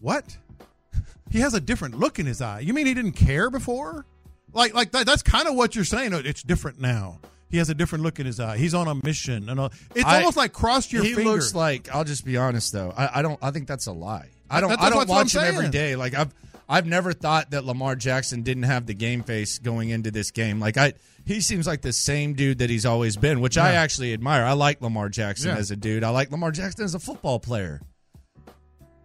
What? 0.00 0.38
he 1.30 1.40
has 1.40 1.54
a 1.54 1.60
different 1.60 1.98
look 1.98 2.18
in 2.18 2.26
his 2.26 2.40
eye. 2.40 2.60
You 2.60 2.72
mean 2.72 2.86
he 2.86 2.94
didn't 2.94 3.12
care 3.12 3.50
before? 3.50 4.06
Like 4.52 4.74
like 4.74 4.92
that, 4.92 5.06
that's 5.06 5.22
kind 5.22 5.46
of 5.46 5.54
what 5.54 5.74
you're 5.74 5.84
saying. 5.84 6.12
It's 6.14 6.42
different 6.42 6.80
now. 6.80 7.20
He 7.50 7.56
has 7.58 7.70
a 7.70 7.74
different 7.74 8.04
look 8.04 8.20
in 8.20 8.26
his 8.26 8.38
eye. 8.40 8.58
He's 8.58 8.74
on 8.74 8.88
a 8.88 8.94
mission, 8.94 9.48
and 9.48 9.58
all. 9.58 9.72
it's 9.94 10.04
I- 10.04 10.18
almost 10.18 10.36
like 10.36 10.52
cross 10.52 10.92
your 10.92 11.02
fingers. 11.02 11.18
he 11.18 11.24
finger. 11.24 11.30
looks 11.38 11.54
like 11.54 11.88
I'll 11.94 12.04
just 12.04 12.24
be 12.24 12.36
honest 12.36 12.72
though. 12.72 12.92
I, 12.96 13.18
I 13.20 13.22
don't. 13.22 13.38
I 13.42 13.50
think 13.50 13.66
that's 13.68 13.86
a 13.86 13.92
lie. 13.92 14.28
I 14.50 14.60
don't. 14.60 14.70
That- 14.70 14.80
I 14.82 14.90
don't 14.90 15.08
watch 15.08 15.34
him 15.34 15.42
every 15.44 15.68
day. 15.68 15.96
Like 15.96 16.14
I've. 16.14 16.34
I've 16.70 16.84
never 16.84 17.14
thought 17.14 17.52
that 17.52 17.64
Lamar 17.64 17.96
Jackson 17.96 18.42
didn't 18.42 18.64
have 18.64 18.84
the 18.84 18.92
game 18.92 19.22
face 19.22 19.58
going 19.58 19.88
into 19.88 20.10
this 20.10 20.30
game. 20.30 20.60
Like 20.60 20.76
I, 20.76 20.92
he 21.24 21.40
seems 21.40 21.66
like 21.66 21.80
the 21.80 21.94
same 21.94 22.34
dude 22.34 22.58
that 22.58 22.68
he's 22.68 22.84
always 22.84 23.16
been, 23.16 23.40
which 23.40 23.56
I 23.56 23.72
actually 23.72 24.12
admire. 24.12 24.44
I 24.44 24.52
like 24.52 24.82
Lamar 24.82 25.08
Jackson 25.08 25.48
Yeah. 25.48 25.56
as 25.56 25.70
a 25.70 25.76
dude. 25.76 26.04
I 26.04 26.10
like 26.10 26.30
Lamar 26.30 26.50
Jackson 26.50 26.84
as 26.84 26.94
a 26.94 26.98
football 26.98 27.40
player. 27.40 27.80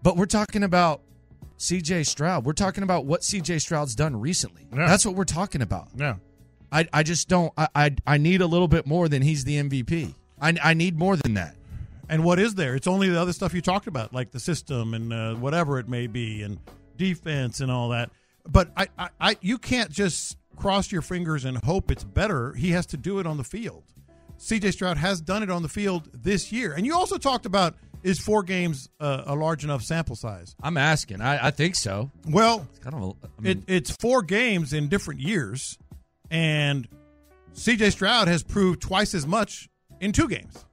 But 0.02 0.18
we're 0.18 0.26
talking 0.26 0.64
about 0.64 1.04
C.J. 1.56 2.04
Stroud. 2.04 2.46
We're 2.46 2.52
talking 2.52 2.84
about 2.84 3.06
what 3.06 3.24
C.J. 3.24 3.60
Stroud's 3.60 3.96
done 3.96 4.20
recently. 4.20 4.68
Yeah. 4.76 4.86
That's 4.88 5.06
what 5.06 5.16
we're 5.16 5.24
talking 5.24 5.62
about. 5.62 5.88
yeah. 5.96 6.16
I, 6.74 6.88
I 6.92 7.04
just 7.04 7.30
don't. 7.30 7.54
I, 7.58 7.68
I 7.76 7.96
I 8.06 8.18
need 8.18 8.42
a 8.42 8.48
little 8.48 8.68
bit 8.68 8.88
more 8.88 9.08
than 9.08 9.22
he's 9.22 9.44
the 9.44 9.62
MVP. 9.62 10.16
I, 10.42 10.56
I 10.62 10.74
need 10.74 10.98
more 10.98 11.16
than 11.16 11.36
that. 11.36 11.56
And 12.10 12.24
what 12.24 12.40
is 12.40 12.56
there? 12.56 12.76
It's 12.76 12.88
only 12.88 13.10
the 13.10 13.20
other 13.20 13.32
stuff 13.32 13.54
you 13.54 13.62
talked 13.62 13.88
about, 13.88 14.14
like 14.14 14.32
the 14.32 14.40
system 14.40 14.94
and 14.94 15.14
uh, 15.14 15.36
whatever 15.36 15.80
it 15.80 15.88
may 15.88 16.08
be, 16.08 16.42
and 16.42 16.60
defense 16.98 17.60
and 17.62 17.72
all 17.72 17.90
that. 17.90 18.10
But 18.46 18.72
I, 18.76 18.88
I, 18.98 19.10
I, 19.22 19.38
you 19.40 19.58
can't 19.58 19.90
just 19.90 20.38
cross 20.58 20.92
your 20.92 21.02
fingers 21.02 21.46
and 21.46 21.58
hope 21.64 21.92
it's 21.92 22.04
better. 22.04 22.54
He 22.54 22.72
has 22.72 22.86
to 22.88 22.98
do 22.98 23.20
it 23.20 23.28
on 23.28 23.38
the 23.38 23.44
field. 23.44 23.84
C.J. 24.38 24.72
Stroud 24.72 24.98
has 24.98 25.22
done 25.22 25.44
it 25.44 25.50
on 25.50 25.62
the 25.62 25.70
field 25.70 26.10
this 26.14 26.52
year. 26.52 26.74
And 26.74 26.86
you 26.86 26.94
also 26.94 27.18
talked 27.18 27.46
about 27.46 27.76
is 28.04 28.20
four 28.20 28.44
games 28.44 28.90
uh, 29.00 29.24
a 29.26 29.36
large 29.36 29.64
enough 29.64 29.82
sample 29.82 30.18
size? 30.18 30.56
I'm 30.62 30.76
asking. 30.76 31.22
I, 31.22 31.48
I 31.48 31.52
think 31.52 31.76
so. 31.76 32.12
Well, 32.28 32.68
It's 32.72 32.80
kind 32.80 32.96
of. 32.96 33.02
A, 33.02 33.26
I 33.26 33.50
it, 33.52 33.60
it's 33.68 33.92
four 33.92 34.22
games 34.22 34.74
in 34.74 34.90
different 34.90 35.22
years, 35.22 35.80
and 36.34 36.88
C.J. 37.54 37.92
Stroud 37.92 38.28
has 38.28 38.44
proved 38.44 38.82
twice 38.82 39.14
as 39.14 39.26
much 39.26 39.70
in 40.02 40.12
two 40.12 40.28
games. 40.28 40.66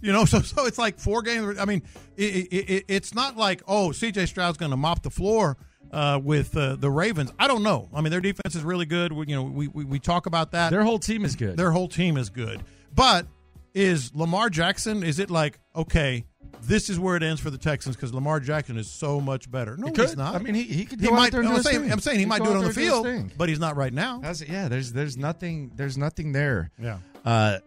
You 0.00 0.12
know, 0.12 0.24
so 0.26 0.40
so 0.40 0.66
it's 0.66 0.78
like 0.78 1.00
four 1.00 1.22
games. 1.22 1.58
I 1.58 1.64
mean, 1.64 1.82
it, 2.16 2.46
it, 2.52 2.70
it, 2.70 2.84
it's 2.86 3.14
not 3.14 3.36
like 3.36 3.62
oh, 3.66 3.90
C.J. 3.90 4.26
Stroud's 4.26 4.58
going 4.58 4.70
to 4.70 4.76
mop 4.76 5.02
the 5.02 5.10
floor 5.10 5.56
uh, 5.90 6.20
with 6.22 6.56
uh, 6.56 6.76
the 6.76 6.90
Ravens. 6.90 7.32
I 7.38 7.48
don't 7.48 7.62
know. 7.62 7.88
I 7.92 8.02
mean, 8.02 8.10
their 8.10 8.20
defense 8.20 8.54
is 8.54 8.62
really 8.62 8.86
good. 8.86 9.12
We, 9.12 9.26
you 9.26 9.34
know, 9.34 9.42
we, 9.42 9.66
we 9.66 9.84
we 9.84 9.98
talk 9.98 10.26
about 10.26 10.52
that. 10.52 10.70
their 10.70 10.84
whole 10.84 10.98
team 10.98 11.24
is 11.24 11.34
good. 11.34 11.56
Their 11.56 11.72
whole 11.72 11.88
team 11.88 12.16
is 12.16 12.30
good. 12.30 12.62
But 12.94 13.26
is 13.74 14.14
Lamar 14.14 14.50
Jackson? 14.50 15.02
Is 15.02 15.18
it 15.18 15.30
like 15.30 15.58
okay? 15.74 16.26
This 16.62 16.90
is 16.90 16.98
where 16.98 17.16
it 17.16 17.22
ends 17.22 17.40
for 17.40 17.50
the 17.50 17.58
Texans 17.58 17.94
because 17.96 18.12
Lamar 18.12 18.40
Jackson 18.40 18.76
is 18.76 18.90
so 18.90 19.20
much 19.20 19.50
better. 19.50 19.76
No, 19.76 19.86
He 19.88 19.94
he's 20.02 20.16
not. 20.16 20.34
I 20.34 20.38
mean, 20.38 20.54
he- 20.54 20.62
he 20.64 20.84
could 20.84 21.00
He 21.00 21.08
might. 21.10 21.30
there 21.32 21.40
and 21.40 21.48
do 21.50 21.56
I'm 21.56 21.62
saying. 21.62 21.90
I'm 21.92 22.00
saying 22.00 22.18
he 22.18 22.24
He'd 22.24 22.28
might 22.28 22.42
do 22.44 22.50
it 22.50 22.56
on 22.56 22.64
the 22.64 22.68
there 22.68 22.68
and 22.68 22.76
do 23.04 23.10
his 23.10 23.20
field, 23.22 23.32
but 23.38 23.48
he's 23.48 23.60
not 23.60 23.76
right 23.76 23.92
now. 23.92 24.18
That's. 24.18 24.42
Yeah, 24.42 24.68
there's 24.68 24.92
there's 24.92 25.16
nothing 25.16 25.72
there's 25.76 25.96
nothing 25.98 26.32
there. 26.32 26.70
Yeah. 26.80 26.98
Uh, 27.24 27.58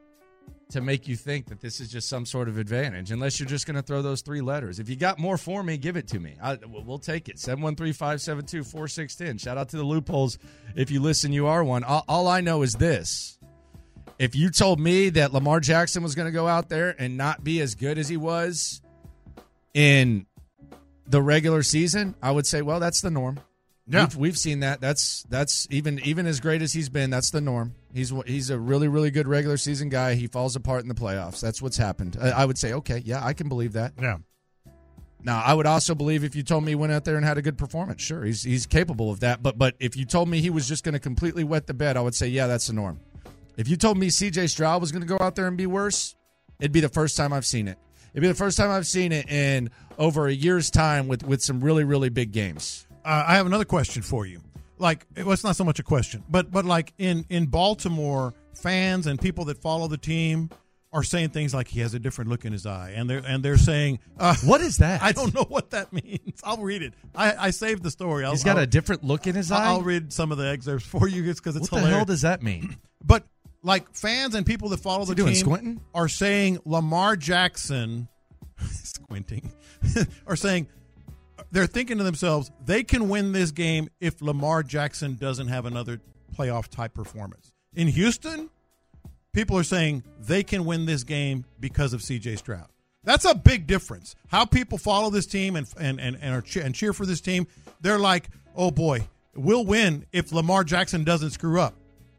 to 0.69 0.79
make 0.79 1.05
you 1.05 1.17
think 1.17 1.47
that 1.47 1.59
this 1.59 1.81
is 1.81 1.89
just 1.89 2.07
some 2.07 2.25
sort 2.25 2.47
of 2.47 2.57
advantage, 2.57 3.11
unless 3.11 3.41
you're 3.41 3.49
just 3.49 3.67
going 3.67 3.75
to 3.75 3.81
throw 3.81 4.01
those 4.01 4.21
three 4.21 4.39
letters. 4.39 4.79
If 4.79 4.87
you 4.87 4.95
got 4.95 5.19
more 5.19 5.37
for 5.37 5.61
me, 5.63 5.75
give 5.77 5.97
it 5.97 6.07
to 6.09 6.19
me. 6.21 6.37
I, 6.41 6.57
we'll 6.85 6.97
take 6.97 7.27
it. 7.27 7.35
713-572-4610. 7.35 9.39
Shout 9.41 9.57
out 9.57 9.69
to 9.69 9.77
the 9.77 9.83
loopholes. 9.83 10.37
If 10.75 10.91
you 10.91 10.99
listen, 11.01 11.33
you 11.33 11.47
are 11.47 11.63
one. 11.63 11.83
All, 11.83 12.05
all 12.07 12.27
I 12.27 12.41
know 12.41 12.61
is 12.61 12.73
this. 12.73 13.37
If 14.21 14.35
you 14.35 14.51
told 14.51 14.79
me 14.79 15.09
that 15.09 15.33
Lamar 15.33 15.59
Jackson 15.59 16.03
was 16.03 16.13
going 16.13 16.27
to 16.27 16.31
go 16.31 16.47
out 16.47 16.69
there 16.69 16.95
and 16.99 17.17
not 17.17 17.43
be 17.43 17.59
as 17.59 17.73
good 17.73 17.97
as 17.97 18.07
he 18.07 18.17
was 18.17 18.79
in 19.73 20.27
the 21.07 21.19
regular 21.19 21.63
season, 21.63 22.13
I 22.21 22.29
would 22.29 22.45
say, 22.45 22.61
well, 22.61 22.79
that's 22.79 23.01
the 23.01 23.09
norm. 23.09 23.39
Yeah. 23.87 24.01
We've, 24.01 24.15
we've 24.17 24.37
seen 24.37 24.59
that. 24.59 24.79
That's 24.79 25.23
that's 25.23 25.67
even 25.71 25.99
even 26.01 26.27
as 26.27 26.39
great 26.39 26.61
as 26.61 26.71
he's 26.71 26.87
been. 26.87 27.09
That's 27.09 27.31
the 27.31 27.41
norm. 27.41 27.73
He's 27.95 28.13
he's 28.27 28.51
a 28.51 28.59
really 28.59 28.87
really 28.87 29.09
good 29.09 29.27
regular 29.27 29.57
season 29.57 29.89
guy. 29.89 30.13
He 30.13 30.27
falls 30.27 30.55
apart 30.55 30.83
in 30.83 30.87
the 30.87 30.93
playoffs. 30.93 31.41
That's 31.41 31.59
what's 31.59 31.77
happened. 31.77 32.15
I, 32.21 32.29
I 32.29 32.45
would 32.45 32.59
say, 32.59 32.73
okay, 32.73 33.01
yeah, 33.03 33.25
I 33.25 33.33
can 33.33 33.49
believe 33.49 33.73
that. 33.73 33.93
Yeah. 33.99 34.17
Now, 35.23 35.41
I 35.43 35.55
would 35.55 35.65
also 35.65 35.95
believe 35.95 36.23
if 36.23 36.35
you 36.35 36.43
told 36.43 36.63
me 36.63 36.71
he 36.71 36.75
went 36.75 36.93
out 36.93 37.05
there 37.05 37.15
and 37.15 37.25
had 37.25 37.39
a 37.39 37.41
good 37.41 37.57
performance. 37.57 38.03
Sure, 38.03 38.23
he's 38.23 38.43
he's 38.43 38.67
capable 38.67 39.09
of 39.09 39.21
that. 39.21 39.41
But 39.41 39.57
but 39.57 39.73
if 39.79 39.97
you 39.97 40.05
told 40.05 40.29
me 40.29 40.41
he 40.41 40.51
was 40.51 40.67
just 40.67 40.83
going 40.83 40.93
to 40.93 40.99
completely 40.99 41.43
wet 41.43 41.65
the 41.65 41.73
bed, 41.73 41.97
I 41.97 42.01
would 42.01 42.13
say, 42.13 42.27
yeah, 42.27 42.45
that's 42.45 42.67
the 42.67 42.73
norm. 42.73 42.99
If 43.57 43.67
you 43.67 43.75
told 43.77 43.97
me 43.97 44.09
C.J. 44.09 44.47
Stroud 44.47 44.81
was 44.81 44.91
going 44.91 45.01
to 45.01 45.07
go 45.07 45.17
out 45.23 45.35
there 45.35 45.47
and 45.47 45.57
be 45.57 45.65
worse, 45.67 46.15
it'd 46.59 46.71
be 46.71 46.79
the 46.79 46.89
first 46.89 47.17
time 47.17 47.33
I've 47.33 47.45
seen 47.45 47.67
it. 47.67 47.77
It'd 48.13 48.21
be 48.21 48.27
the 48.27 48.33
first 48.33 48.57
time 48.57 48.69
I've 48.69 48.87
seen 48.87 49.11
it 49.11 49.29
in 49.29 49.69
over 49.97 50.27
a 50.27 50.33
year's 50.33 50.69
time 50.69 51.07
with 51.07 51.23
with 51.23 51.41
some 51.41 51.61
really 51.61 51.83
really 51.83 52.09
big 52.09 52.31
games. 52.31 52.87
Uh, 53.05 53.23
I 53.27 53.35
have 53.35 53.45
another 53.45 53.65
question 53.65 54.01
for 54.01 54.25
you. 54.25 54.41
Like, 54.77 55.05
well, 55.15 55.31
it's 55.31 55.43
not 55.43 55.55
so 55.55 55.63
much 55.63 55.79
a 55.79 55.83
question, 55.83 56.23
but 56.29 56.51
but 56.51 56.65
like 56.65 56.93
in 56.97 57.25
in 57.29 57.45
Baltimore, 57.45 58.33
fans 58.53 59.07
and 59.07 59.19
people 59.21 59.45
that 59.45 59.57
follow 59.59 59.87
the 59.87 59.97
team 59.97 60.49
are 60.93 61.03
saying 61.03 61.29
things 61.29 61.53
like 61.53 61.69
he 61.69 61.79
has 61.79 61.93
a 61.93 61.99
different 61.99 62.29
look 62.29 62.43
in 62.43 62.51
his 62.51 62.65
eye, 62.65 62.91
and 62.95 63.09
they're 63.09 63.23
and 63.25 63.43
they're 63.45 63.57
saying, 63.57 63.99
uh, 64.19 64.35
"What 64.43 64.59
is 64.59 64.77
that?" 64.77 65.01
I 65.03 65.13
don't 65.13 65.33
know 65.33 65.45
what 65.47 65.69
that 65.69 65.93
means. 66.03 66.41
I'll 66.43 66.57
read 66.57 66.81
it. 66.81 66.93
I, 67.15 67.47
I 67.47 67.49
saved 67.51 67.83
the 67.83 67.91
story. 67.91 68.25
I'll, 68.25 68.31
He's 68.31 68.43
got 68.43 68.57
I'll- 68.57 68.63
a 68.63 68.67
different 68.67 69.03
look 69.05 69.25
in 69.27 69.35
his 69.35 69.51
eye. 69.51 69.65
I'll 69.67 69.83
read 69.83 70.11
some 70.11 70.31
of 70.33 70.37
the 70.37 70.47
excerpts 70.49 70.85
for 70.87 71.07
you 71.07 71.21
because 71.23 71.55
it's 71.55 71.71
what 71.71 71.81
the 71.83 71.87
hell 71.89 72.03
does 72.05 72.23
that 72.23 72.41
mean? 72.43 72.75
But 73.03 73.23
like 73.63 73.93
fans 73.95 74.35
and 74.35 74.45
people 74.45 74.69
that 74.69 74.79
follow 74.79 75.05
the 75.05 75.15
doing, 75.15 75.33
team 75.33 75.43
squinting? 75.43 75.81
are 75.93 76.07
saying 76.07 76.59
Lamar 76.65 77.15
Jackson 77.15 78.07
squinting 78.83 79.51
are 80.27 80.35
saying 80.35 80.67
they're 81.51 81.67
thinking 81.67 81.97
to 81.97 82.03
themselves 82.03 82.51
they 82.65 82.83
can 82.83 83.09
win 83.09 83.31
this 83.31 83.51
game 83.51 83.89
if 83.99 84.21
Lamar 84.21 84.63
Jackson 84.63 85.15
doesn't 85.15 85.47
have 85.47 85.65
another 85.65 85.99
playoff 86.35 86.67
type 86.67 86.93
performance. 86.93 87.51
In 87.73 87.87
Houston, 87.87 88.49
people 89.33 89.57
are 89.57 89.63
saying 89.63 90.03
they 90.19 90.43
can 90.43 90.65
win 90.65 90.85
this 90.85 91.03
game 91.03 91.45
because 91.59 91.93
of 91.93 92.01
CJ 92.01 92.37
Stroud. 92.37 92.67
That's 93.03 93.25
a 93.25 93.33
big 93.33 93.67
difference. 93.67 94.15
How 94.27 94.45
people 94.45 94.77
follow 94.77 95.09
this 95.09 95.25
team 95.25 95.55
and 95.55 95.67
and 95.79 95.99
and 95.99 96.17
and, 96.21 96.35
are 96.35 96.59
and 96.59 96.75
cheer 96.75 96.93
for 96.93 97.05
this 97.05 97.21
team, 97.21 97.47
they're 97.81 97.99
like, 97.99 98.29
"Oh 98.55 98.71
boy, 98.71 99.07
we'll 99.35 99.65
win 99.65 100.05
if 100.11 100.31
Lamar 100.31 100.63
Jackson 100.63 101.03
doesn't 101.03 101.31
screw 101.31 101.59
up." 101.59 101.73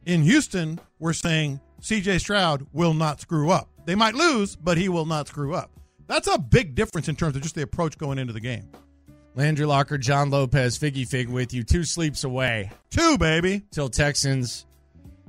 In 0.05 0.23
Houston, 0.23 0.81
we're 1.03 1.13
saying 1.13 1.61
CJ 1.81 2.21
Stroud 2.21 2.65
will 2.73 2.95
not 2.95 3.21
screw 3.21 3.51
up. 3.51 3.69
They 3.87 3.97
might 3.97 4.15
lose, 4.15 4.55
but 4.55 4.79
he 4.79 4.89
will 4.89 5.05
not 5.05 5.27
screw 5.27 5.53
up. 5.53 5.73
That's 6.07 6.29
a 6.29 6.39
big 6.39 6.77
difference 6.77 7.09
in 7.09 7.17
terms 7.17 7.35
of 7.35 7.43
just 7.43 7.57
the 7.57 7.63
approach 7.63 7.99
going 7.99 8.19
into 8.19 8.33
the 8.33 8.41
game. 8.41 8.71
Landry 9.35 9.67
Locker, 9.67 9.99
John 9.99 10.31
Lopez, 10.31 10.79
Figgy 10.79 11.05
Fig 11.05 11.29
with 11.29 11.53
you. 11.53 11.65
Two 11.65 11.83
sleeps 11.83 12.23
away. 12.23 12.71
Two, 12.91 13.19
baby. 13.19 13.65
Till 13.73 13.89
Texans 13.89 14.65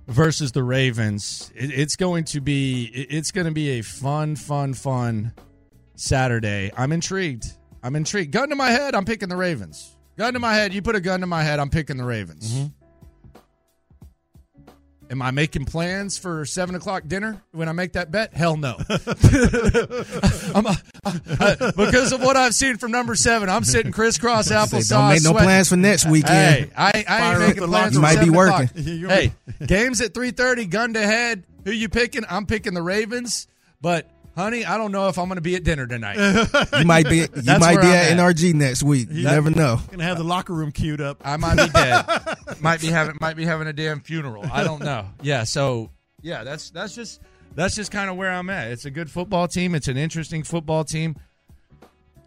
versus 0.08 0.52
the 0.52 0.62
Ravens. 0.64 1.52
It, 1.56 1.72
it's 1.72 1.96
going 1.96 2.26
to 2.26 2.40
be 2.42 2.86
it's 3.10 3.32
going 3.32 3.48
to 3.48 3.52
be 3.54 3.80
a 3.80 3.82
fun, 3.82 4.36
fun, 4.36 4.76
fun 4.76 5.34
Saturday. 5.96 6.72
I'm 6.78 6.92
intrigued. 6.92 7.46
I'm 7.82 7.96
intrigued. 7.96 8.32
Gun 8.32 8.50
to 8.50 8.56
my 8.56 8.70
head, 8.70 8.94
I'm 8.94 9.06
picking 9.06 9.30
the 9.30 9.38
Ravens. 9.38 9.98
Gun 10.20 10.34
to 10.34 10.40
my 10.40 10.54
head, 10.54 10.72
you 10.72 10.84
put 10.84 10.96
a 10.96 11.02
gun 11.02 11.22
to 11.22 11.28
my 11.28 11.42
head, 11.42 11.60
I'm 11.60 11.72
picking 11.72 11.98
the 11.98 12.06
Ravens. 12.06 12.54
Mm-hmm. 12.54 12.83
Am 15.14 15.22
I 15.22 15.30
making 15.30 15.66
plans 15.66 16.18
for 16.18 16.44
seven 16.44 16.74
o'clock 16.74 17.04
dinner 17.06 17.40
when 17.52 17.70
I 17.70 17.72
make 17.72 17.94
that 17.94 18.10
bet? 18.10 18.34
Hell 18.34 18.58
no. 18.58 18.78
I'm 20.56 20.66
a- 20.66 20.76
I- 21.06 21.72
because 21.78 22.12
of 22.14 22.22
what 22.22 22.36
I've 22.36 22.56
seen 22.56 22.78
from 22.78 22.90
number 22.90 23.14
seven, 23.14 23.48
I'm 23.48 23.64
sitting 23.64 23.92
crisscross 23.92 24.50
applesauce. 24.52 24.90
don't 24.90 25.10
make 25.10 25.22
no 25.22 25.30
sweating. 25.30 25.46
plans 25.46 25.70
for 25.70 25.76
next 25.76 26.08
weekend. 26.08 26.66
Hey, 26.66 26.72
I, 26.76 27.06
I 27.08 27.30
ain't 27.32 27.40
making 27.42 27.68
plans. 27.68 27.94
You 27.94 28.02
might 28.02 28.20
be 28.22 28.26
7 28.26 28.30
o'clock. 28.40 28.60
working. 28.76 29.08
Hey, 29.08 29.34
games 29.68 30.02
at 30.02 30.16
three 30.16 30.32
thirty, 30.32 30.66
gun 30.66 30.94
to 30.96 31.02
head. 31.06 31.44
Who 31.66 31.70
you 31.72 31.90
picking? 31.90 32.24
I'm 32.28 32.48
picking 32.48 32.74
the 32.74 32.82
Ravens. 32.82 33.48
But 33.82 34.10
honey, 34.36 34.66
I 34.66 34.78
don't 34.78 34.92
know 34.92 35.08
if 35.08 35.18
I'm 35.18 35.28
going 35.28 35.36
to 35.38 35.42
be 35.42 35.56
at 35.56 35.64
dinner 35.64 35.88
tonight. 35.88 36.18
You 36.80 36.86
might 36.86 37.08
be 37.08 37.18
you 37.18 37.28
That's 37.28 37.60
might 37.60 37.80
be 37.80 37.88
at 37.88 38.12
at. 38.12 38.18
NRG 38.18 38.54
next 38.54 38.84
week. 38.84 39.08
You 39.12 39.24
never 39.24 39.50
know. 39.50 39.80
Gonna 39.92 40.04
have 40.04 40.18
the 40.18 40.24
locker 40.24 40.54
room 40.54 40.72
queued 40.72 41.02
up. 41.02 41.22
I 41.24 41.38
might 41.38 41.56
be 41.56 41.70
dead. 41.70 42.06
might 42.62 42.82
be 42.82 42.88
having 42.88 43.18
might 43.22 43.36
be 43.36 43.46
having 43.46 43.68
a 43.68 43.74
damn 43.74 44.02
funeral. 44.02 44.44
I 44.52 44.64
don't 44.64 44.84
know. 44.84 45.06
Yeah, 45.22 45.44
so 45.44 45.92
yeah, 46.22 46.44
that's 46.44 46.72
that's 46.72 46.96
just 46.96 47.22
that's 47.56 47.76
just 47.76 47.92
kind 47.92 48.10
of 48.10 48.18
where 48.18 48.32
I'm 48.32 48.50
at. 48.50 48.72
It's 48.72 48.86
a 48.86 48.92
good 48.92 49.10
football 49.10 49.48
team. 49.48 49.76
It's 49.76 49.88
an 49.88 49.98
interesting 49.98 50.44
football 50.44 50.84
team. 50.84 51.16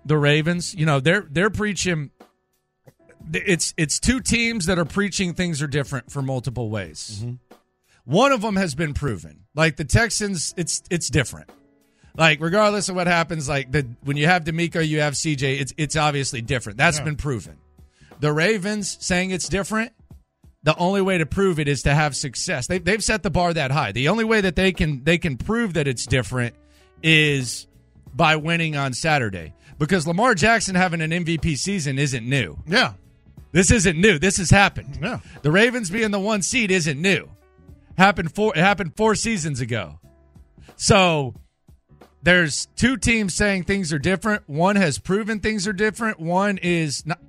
The 0.05 0.17
Ravens, 0.17 0.75
you 0.75 0.87
know, 0.87 1.01
they're 1.01 1.27
they're 1.29 1.51
preaching 1.51 2.11
it's 3.33 3.75
it's 3.77 3.99
two 3.99 4.21
teams 4.21 4.67
that 4.67 4.79
are 4.79 4.85
preaching 4.85 5.35
things 5.35 5.61
are 5.63 5.67
different 5.67 6.11
for 6.11 6.23
multiple 6.23 6.71
ways. 6.71 7.23
Mm-hmm. 7.23 7.35
One 8.05 8.33
of 8.33 8.41
them 8.43 8.57
has 8.57 8.75
been 8.75 8.95
proven. 8.95 9.47
Like 9.55 9.77
the 9.77 9.85
Texans, 9.85 10.55
it's 10.57 10.83
it's 10.91 11.09
different. 11.09 11.51
Like 12.17 12.41
regardless 12.41 12.89
of 12.89 12.97
what 12.97 13.07
happens, 13.07 13.49
like 13.49 13.71
the 13.71 13.87
when 14.03 14.17
you 14.17 14.27
have 14.27 14.45
DeMeco, 14.45 14.87
you 14.87 15.01
have 15.01 15.15
CJ. 15.15 15.61
It's 15.61 15.75
it's 15.77 15.97
obviously 15.97 16.41
different. 16.43 16.79
That's 16.79 16.99
Yeah. 16.99 17.05
been 17.05 17.17
proven. 17.17 17.57
The 18.21 18.33
Ravens 18.33 18.97
saying 19.01 19.31
it's 19.31 19.49
different. 19.49 19.93
The 20.63 20.77
only 20.79 21.03
way 21.03 21.19
to 21.19 21.27
prove 21.27 21.61
it 21.61 21.69
is 21.69 21.83
to 21.83 21.95
have 21.95 22.17
success. 22.17 22.67
They, 22.67 22.79
they've 22.79 23.05
set 23.05 23.23
the 23.23 23.31
bar 23.31 23.53
that 23.55 23.71
high. 23.71 23.93
The 23.93 24.09
only 24.09 24.25
way 24.25 24.41
that 24.41 24.57
they 24.57 24.73
can 24.73 25.05
they 25.05 25.19
can 25.19 25.37
prove 25.37 25.75
that 25.75 25.87
it's 25.87 26.07
different 26.07 26.55
is 27.03 27.67
by 28.15 28.37
winning 28.37 28.77
on 28.77 28.93
Saturday. 28.95 29.53
Because 29.79 30.07
Lamar 30.07 30.35
Jackson 30.35 30.75
having 30.75 31.03
an 31.03 31.11
MVP 31.11 31.57
season 31.59 31.99
isn't 31.99 32.27
new. 32.27 32.59
Yeah. 32.67 32.95
This 33.53 33.71
isn't 33.71 34.01
new. 34.01 34.19
This 34.19 34.39
has 34.39 34.49
happened. 34.51 34.99
Yeah. 35.03 35.21
The 35.43 35.51
Ravens 35.51 35.91
being 35.91 36.11
the 36.11 36.19
one 36.19 36.41
seed 36.43 36.71
isn't 36.71 37.01
new. 37.01 37.29
Happened 37.99 38.35
four 38.35 38.57
it 38.57 38.61
happened 38.61 38.97
four 38.97 39.15
seasons 39.15 39.61
ago. 39.61 40.01
So 40.77 41.35
there's 42.23 42.67
two 42.77 42.97
teams 42.97 43.35
saying 43.35 43.65
things 43.65 43.93
are 43.93 43.99
different. 43.99 44.49
One 44.49 44.77
has 44.77 44.99
proven 44.99 45.41
things 45.41 45.67
are 45.67 45.73
different. 45.73 46.19
One 46.19 46.59
is 46.59 47.07
not 47.07 47.21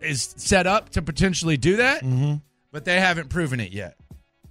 is 0.00 0.34
set 0.36 0.66
up 0.66 0.90
to 0.90 1.02
potentially 1.02 1.56
do 1.56 1.76
that, 1.76 2.02
but 2.72 2.84
they 2.84 2.98
haven't 3.00 3.28
proven 3.28 3.60
it 3.60 3.72
yet. 3.72 3.96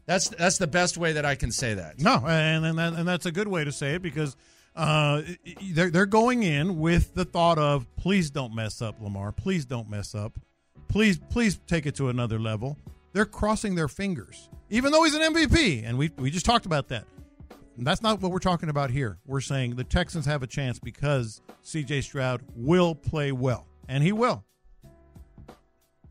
That's 0.06 0.30
that's 0.30 0.58
the 0.58 0.68
best 0.68 0.98
way 0.98 1.14
that 1.14 1.26
I 1.26 1.36
can 1.36 1.52
say 1.52 1.76
that. 1.76 2.00
No, 2.00 2.24
and 2.28 2.66
and, 2.66 2.78
that, 2.78 2.94
and 2.94 3.08
that's 3.08 3.26
a 3.26 3.32
good 3.32 3.48
way 3.48 3.64
to 3.64 3.72
say 3.72 3.96
it 3.96 4.02
because 4.02 4.36
uh, 4.76 5.22
they're 5.72 5.90
they're 5.90 6.06
going 6.06 6.44
in 6.44 6.80
with 6.80 7.14
the 7.14 7.26
thought 7.26 7.58
of 7.58 7.86
please 7.96 8.30
don't 8.30 8.54
mess 8.56 8.82
up, 8.82 9.02
Lamar. 9.02 9.32
Please 9.32 9.66
don't 9.66 9.90
mess 9.90 10.16
up. 10.16 10.40
Please 10.88 11.20
please 11.30 11.60
take 11.68 11.86
it 11.86 11.96
to 11.96 12.10
another 12.10 12.40
level. 12.40 12.78
They're 13.14 13.26
crossing 13.26 13.76
their 13.76 13.88
fingers, 13.88 14.50
even 14.70 14.92
though 14.92 15.04
he's 15.04 15.16
an 15.16 15.34
MVP, 15.34 15.84
and 15.86 15.98
we 15.98 16.12
we 16.18 16.32
just 16.32 16.46
talked 16.46 16.66
about 16.66 16.90
that. 16.90 17.06
That's 17.86 18.02
not 18.02 18.22
what 18.22 18.32
we're 18.32 18.40
talking 18.40 18.70
about 18.70 18.92
here. 18.92 19.18
We're 19.26 19.42
saying 19.42 19.76
the 19.76 19.84
Texans 19.84 20.26
have 20.26 20.44
a 20.44 20.48
chance 20.48 20.80
because 20.80 21.42
C.J. 21.62 22.02
Stroud 22.02 22.42
will 22.56 22.96
play 22.96 23.32
well, 23.32 23.68
and 23.88 24.04
he 24.04 24.12
will. 24.12 24.44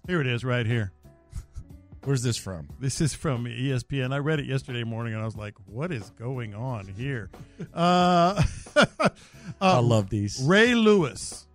Here 0.06 0.20
it 0.20 0.26
is, 0.26 0.44
right 0.44 0.64
here. 0.64 0.92
Where's 2.04 2.22
this 2.22 2.38
from? 2.38 2.68
This 2.80 3.00
is 3.00 3.12
from 3.12 3.44
ESPN. 3.44 4.14
I 4.14 4.18
read 4.18 4.40
it 4.40 4.46
yesterday 4.46 4.84
morning 4.84 5.12
and 5.12 5.22
I 5.22 5.26
was 5.26 5.36
like, 5.36 5.54
what 5.66 5.92
is 5.92 6.10
going 6.18 6.54
on 6.54 6.86
here? 6.86 7.28
Uh, 7.74 8.42
I 9.60 9.78
love 9.80 10.08
these. 10.08 10.42
Ray 10.42 10.74
Lewis. 10.74 11.46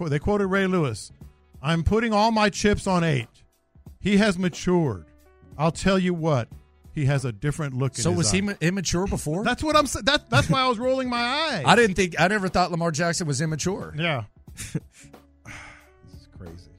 They 0.00 0.20
quoted 0.20 0.46
Ray 0.46 0.68
Lewis. 0.68 1.10
I'm 1.60 1.82
putting 1.82 2.12
all 2.12 2.30
my 2.30 2.50
chips 2.50 2.86
on 2.86 3.02
eight. 3.02 3.26
He 3.98 4.18
has 4.18 4.38
matured. 4.38 5.06
I'll 5.56 5.72
tell 5.72 5.98
you 5.98 6.14
what, 6.14 6.48
he 6.94 7.04
has 7.06 7.24
a 7.24 7.32
different 7.32 7.74
look 7.74 7.96
in 7.96 8.02
So 8.02 8.10
was 8.12 8.32
eye. 8.32 8.36
he 8.36 8.42
ma- 8.42 8.54
immature 8.60 9.06
before? 9.06 9.44
That's 9.44 9.62
what 9.62 9.76
I'm 9.76 9.86
saying. 9.86 10.04
That, 10.06 10.28
that's 10.30 10.48
why 10.48 10.60
I 10.60 10.68
was 10.68 10.78
rolling 10.78 11.08
my 11.08 11.20
eyes. 11.20 11.64
I 11.66 11.76
didn't 11.76 11.96
think 11.96 12.20
I 12.20 12.28
never 12.28 12.48
thought 12.48 12.70
Lamar 12.70 12.90
Jackson 12.90 13.26
was 13.26 13.40
immature. 13.40 13.94
Yeah. 13.96 14.24
this 14.56 14.74
is 16.14 16.28
crazy. 16.36 16.70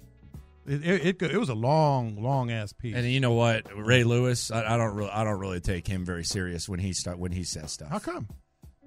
It, 0.67 0.85
it, 0.85 1.21
it, 1.23 1.31
it 1.33 1.37
was 1.37 1.49
a 1.49 1.55
long, 1.55 2.21
long 2.21 2.51
ass 2.51 2.73
piece. 2.73 2.95
And 2.95 3.05
you 3.09 3.19
know 3.19 3.33
what, 3.33 3.65
Ray 3.75 4.03
Lewis, 4.03 4.51
I, 4.51 4.73
I 4.73 4.77
don't 4.77 4.93
really, 4.95 5.09
I 5.11 5.23
don't 5.23 5.39
really 5.39 5.59
take 5.61 5.87
him 5.87 6.05
very 6.05 6.23
serious 6.23 6.67
when 6.69 6.79
he 6.79 6.93
start 6.93 7.17
when 7.17 7.31
he 7.31 7.43
says 7.43 7.71
stuff. 7.71 7.89
How 7.89 7.99
come? 7.99 8.27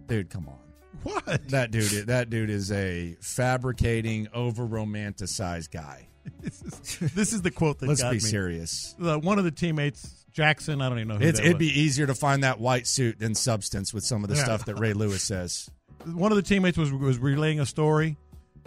Dude, 0.06 0.30
come 0.30 0.48
on. 0.48 0.58
What? 1.02 1.48
That 1.48 1.70
dude. 1.70 2.06
That 2.06 2.30
dude 2.30 2.50
is 2.50 2.70
a 2.70 3.16
fabricating, 3.20 4.28
over 4.32 4.64
romanticized 4.66 5.70
guy. 5.72 6.08
this, 6.40 6.62
is, 6.62 7.12
this 7.14 7.32
is 7.32 7.42
the 7.42 7.50
quote 7.50 7.80
that 7.80 7.88
Let's 7.88 8.02
be 8.02 8.10
me. 8.10 8.18
serious. 8.20 8.94
The, 8.98 9.18
one 9.18 9.38
of 9.38 9.44
the 9.44 9.50
teammates, 9.50 10.21
Jackson. 10.32 10.80
I 10.82 10.88
don't 10.88 10.98
even 10.98 11.08
know 11.08 11.16
who 11.18 11.24
it'd 11.24 11.44
was. 11.44 11.54
be 11.54 11.80
easier 11.80 12.06
to 12.06 12.14
find 12.14 12.42
that 12.44 12.58
white 12.60 12.86
suit 12.86 13.18
than 13.18 13.34
substance 13.34 13.92
with 13.94 14.04
some 14.04 14.24
of 14.24 14.30
the 14.30 14.36
Yeah. 14.36 14.44
stuff 14.44 14.64
that 14.66 14.76
Ray 14.78 14.92
Lewis 14.92 15.22
says. 15.22 15.70
one 16.06 16.32
of 16.32 16.36
the 16.36 16.42
teammates 16.42 16.76
was 16.78 16.92
was 16.92 17.18
relaying 17.18 17.60
a 17.60 17.66
story. 17.66 18.16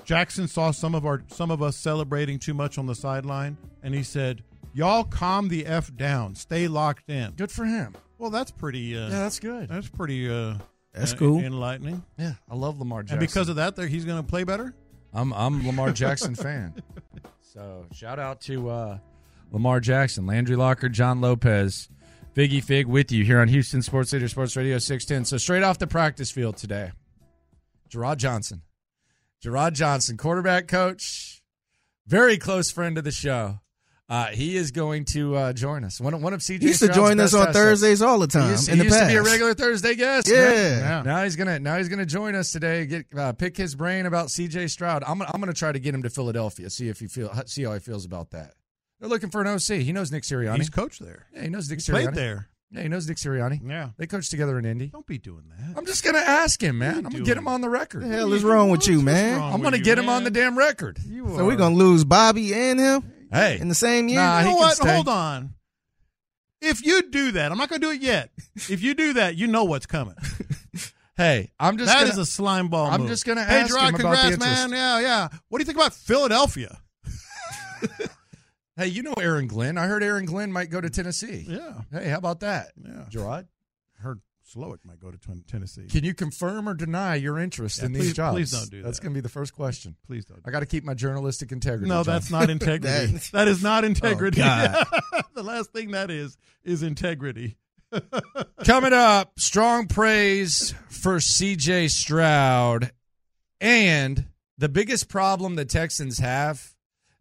Jackson 0.04 0.48
saw 0.48 0.72
some 0.72 0.94
of 0.96 1.06
our 1.06 1.24
some 1.28 1.50
of 1.52 1.62
us 1.62 1.76
celebrating 1.78 2.38
too 2.40 2.54
much 2.54 2.78
on 2.78 2.86
the 2.86 2.96
sideline, 2.96 3.58
and 3.82 3.94
he 3.96 4.04
said, 4.04 4.44
"Y'all 4.74 5.04
calm 5.04 5.48
the 5.48 5.66
f 5.66 5.96
down, 5.96 6.36
stay 6.36 6.68
locked 6.68 7.10
in." 7.10 7.32
Good 7.32 7.52
for 7.52 7.66
him. 7.66 7.96
Well, 8.18 8.30
that's 8.30 8.52
pretty. 8.52 8.96
Uh, 8.96 9.10
Yeah, 9.10 9.20
that's 9.20 9.40
good. 9.40 9.68
That's 9.70 9.90
pretty. 9.90 10.30
Uh, 10.30 10.56
That's 10.94 11.14
uh, 11.14 11.18
cool. 11.18 11.40
enlightening. 11.40 12.04
Yeah, 12.18 12.34
I 12.50 12.56
love 12.56 12.80
Lamar 12.80 13.02
Jackson. 13.04 13.18
And 13.18 13.28
because 13.28 13.50
of 13.50 13.56
that, 13.58 13.76
there 13.76 13.88
he's 13.88 14.06
going 14.06 14.22
to 14.22 14.28
play 14.28 14.44
better. 14.46 14.74
I'm 15.14 15.34
I'm 15.34 15.66
Lamar 15.66 15.92
Jackson 16.04 16.36
fan. 16.36 16.76
So 17.42 17.86
shout 17.94 18.20
out 18.20 18.42
to 18.42 18.70
uh, 18.70 18.98
Lamar 19.52 19.80
Jackson, 19.80 20.26
Landry 20.26 20.56
Locker, 20.56 20.90
John 20.90 21.22
Lopez, 21.22 21.90
Figgy 22.36 22.64
Fig 22.64 22.88
with 22.88 23.12
you 23.12 23.24
here 23.24 23.40
on 23.40 23.48
Houston 23.48 23.82
Sports 23.82 24.12
Leader 24.12 24.28
Sports 24.28 24.56
Radio 24.58 24.78
610. 24.78 25.26
So 25.26 25.38
straight 25.38 25.64
off 25.64 25.80
the 25.80 25.88
practice 25.88 26.32
field 26.32 26.58
today, 26.58 26.92
Jerrod 27.90 28.18
Johnson. 28.18 28.62
Jerrod 29.44 29.74
Johnson, 29.74 30.18
quarterback 30.18 30.68
coach, 30.68 31.42
very 32.08 32.38
close 32.38 32.72
friend 32.72 32.98
of 32.98 33.04
the 33.04 33.12
show. 33.12 33.60
Uh, 34.08 34.28
he 34.28 34.56
is 34.56 34.70
going 34.70 35.04
to 35.04 35.36
uh, 35.36 35.52
join 35.54 35.84
us. 35.84 36.00
One, 36.00 36.14
of- 36.14 36.22
one 36.22 36.34
of 36.34 36.40
CJ 36.42 36.62
He 36.62 36.68
used 36.68 36.80
to 36.82 36.90
join 36.90 37.20
us 37.20 37.34
on. 37.34 37.52
Thursdays 37.54 38.04
all 38.04 38.20
the 38.20 38.26
He 38.28 38.32
time 38.32 38.52
used, 38.52 38.70
in 38.70 38.76
he 38.76 38.80
the 38.80 38.86
used 38.86 39.00
to 39.00 39.08
be 39.08 39.16
a 39.16 39.24
regular 39.24 39.54
Thursday 39.56 39.96
guest. 39.96 40.28
Yeah. 40.30 40.36
man. 40.44 40.80
Yeah. 40.82 41.02
Now 41.04 41.24
he's 41.24 41.36
gonna 41.36 41.58
now 41.58 41.78
he's 41.78 41.90
gonna 41.90 42.06
join 42.06 42.36
us 42.36 42.52
today. 42.52 42.86
Get 42.86 43.06
uh, 43.18 43.34
pick 43.34 43.58
his 43.58 43.74
brain 43.74 44.06
about 44.06 44.30
C.J. 44.30 44.68
Stroud. 44.68 45.04
I'm 45.08 45.18
gonna, 45.18 45.32
I'm 45.34 45.40
gonna 45.40 45.54
try 45.54 45.72
to 45.72 45.80
get 45.80 45.96
him 45.96 46.04
to 46.04 46.12
Philadelphia. 46.12 46.70
See 46.70 46.88
if 46.88 47.00
he 47.00 47.08
feel 47.08 47.34
see 47.48 47.64
how 47.64 47.74
he 47.74 47.80
feels 47.80 48.06
about 48.06 48.30
that. 48.32 48.54
They're 49.00 49.10
looking 49.10 49.30
for 49.30 49.42
an 49.42 49.48
OC. 49.48 49.80
He 49.84 49.92
knows 49.92 50.12
Nick 50.12 50.24
Sirianni. 50.24 50.58
He's 50.58 50.70
coached 50.70 51.04
there. 51.04 51.28
yeah, 51.34 51.44
he 51.44 51.50
knows 51.50 51.70
Nick 51.70 51.82
He 51.82 51.92
Sirianni. 51.92 52.04
played 52.04 52.14
there. 52.16 52.50
Yeah, 52.72 52.82
he 52.84 52.88
knows 52.90 53.08
Nick 53.08 53.18
Sirianni. 53.18 53.62
Yeah. 53.68 53.90
They 53.98 54.08
coached 54.08 54.32
together 54.32 54.58
in 54.58 54.66
Indy. 54.66 54.88
Don't 54.88 55.06
be 55.06 55.18
doing 55.18 55.44
that. 55.50 55.78
I'm 55.78 55.86
just 55.86 56.04
gonna 56.04 56.18
ask 56.20 56.62
him, 56.62 56.78
man. 56.80 56.98
I'm 56.98 57.04
gonna 57.04 57.14
doing? 57.16 57.24
get 57.26 57.38
him 57.38 57.48
on 57.48 57.62
the 57.62 57.70
record. 57.70 58.04
the 58.04 58.08
hell 58.08 58.34
is 58.34 58.44
wrong 58.44 58.70
with 58.70 58.88
you, 58.88 59.02
man? 59.02 59.42
I'm 59.42 59.62
gonna 59.62 59.78
you, 59.78 59.84
get 59.84 60.00
him 60.00 60.08
man? 60.08 60.16
on 60.18 60.24
the 60.24 60.32
damn 60.32 60.58
record. 60.58 60.98
You 61.06 61.28
So 61.36 61.46
we're 61.46 61.56
gonna 61.58 61.76
lose 61.76 62.04
Bobby 62.04 62.54
and 62.54 62.80
him 62.80 63.12
Hey, 63.32 63.60
in 63.60 63.68
the 63.70 63.76
same 63.76 64.08
year. 64.08 64.20
Nah, 64.20 64.40
You 64.40 64.46
know 64.46 64.56
what? 64.56 64.76
stay. 64.78 64.94
Hold 64.94 65.10
on. 65.10 65.54
If 66.62 66.84
you 66.86 67.10
do 67.12 67.32
that, 67.34 67.52
I'm 67.52 67.58
not 67.58 67.70
going 67.70 67.82
to 67.82 67.88
do 67.88 67.92
it 67.94 68.02
yet. 68.02 68.32
If 68.56 68.82
you 68.82 68.94
do 68.96 69.14
that, 69.14 69.36
you 69.36 69.46
know 69.46 69.66
what's 69.66 69.86
coming. 69.86 70.16
hey, 71.18 71.52
I'm 71.60 71.78
just 71.78 71.92
That 71.92 72.00
gonna, 72.00 72.12
is 72.12 72.18
a 72.18 72.26
slime 72.26 72.70
ball. 72.70 72.88
I'm 72.90 73.02
move. 73.02 73.10
just 73.10 73.26
gonna 73.26 73.44
Hey, 73.44 73.62
ask 73.62 73.74
Jerrod, 73.74 73.90
him 73.90 73.96
about 73.96 74.12
the 74.16 74.38
congrats, 74.38 74.38
man. 74.40 74.72
Yeah, 74.72 75.00
yeah. 75.02 75.28
What 75.50 75.60
do 75.60 75.62
you 75.62 75.66
think 75.66 75.78
about 75.78 75.94
Philadelphia? 75.94 76.80
Hey, 78.78 78.88
you 78.88 79.04
know 79.04 79.14
Aaron 79.20 79.48
Glenn. 79.48 79.78
I 79.78 79.88
heard 79.88 80.04
Aaron 80.04 80.26
Glenn 80.26 80.52
might 80.52 80.70
go 80.70 80.82
to 80.82 80.90
Tennessee. 80.90 81.46
Yeah, 81.48 81.82
Hey, 81.92 82.10
how 82.10 82.18
about 82.18 82.42
that, 82.42 82.72
yeah. 82.84 83.06
Jerrod? 83.10 83.48
Heard 84.00 84.20
Slowik 84.54 84.80
might 84.84 85.00
go 85.00 85.10
to 85.12 85.18
Tennessee. 85.48 85.88
Can 85.88 86.04
you 86.04 86.14
confirm 86.14 86.68
or 86.68 86.74
deny 86.74 87.16
your 87.16 87.40
interest 87.40 87.80
Yeah, 87.80 87.86
in 87.86 87.94
please- 87.94 88.02
these 88.04 88.14
jobs? 88.14 88.36
please 88.36 88.52
don't 88.52 88.70
do 88.70 88.78
that. 88.82 88.84
That's 88.86 89.00
going 89.00 89.14
to 89.14 89.18
be 89.18 89.22
the 89.22 89.30
first 89.30 89.54
question. 89.54 89.96
Please 90.06 90.26
don't. 90.26 90.42
I 90.46 90.52
got 90.52 90.60
to 90.60 90.66
keep 90.66 90.84
my 90.84 90.94
journalistic 90.94 91.52
integrity. 91.54 91.88
No, 91.88 92.04
John. 92.04 92.14
that's 92.16 92.30
not 92.30 92.50
integrity. 92.50 93.14
That- 93.14 93.30
that 93.32 93.48
is 93.48 93.64
not 93.64 93.86
integrity. 93.86 94.42
Oh, 94.42 94.46
God. 94.46 94.86
the 95.34 95.44
last 95.44 95.72
thing 95.72 95.92
that 95.92 96.12
is 96.12 96.38
is 96.64 96.84
integrity. 96.84 97.58
coming 98.66 98.94
up. 98.94 99.40
Strong 99.40 99.88
praise 99.88 100.76
for 100.90 101.20
C.J. 101.22 101.88
Stroud, 101.88 102.92
and 103.62 104.26
the 104.58 104.68
biggest 104.70 105.08
problem 105.08 105.56
the 105.56 105.64
Texans 105.66 106.18
have 106.20 106.75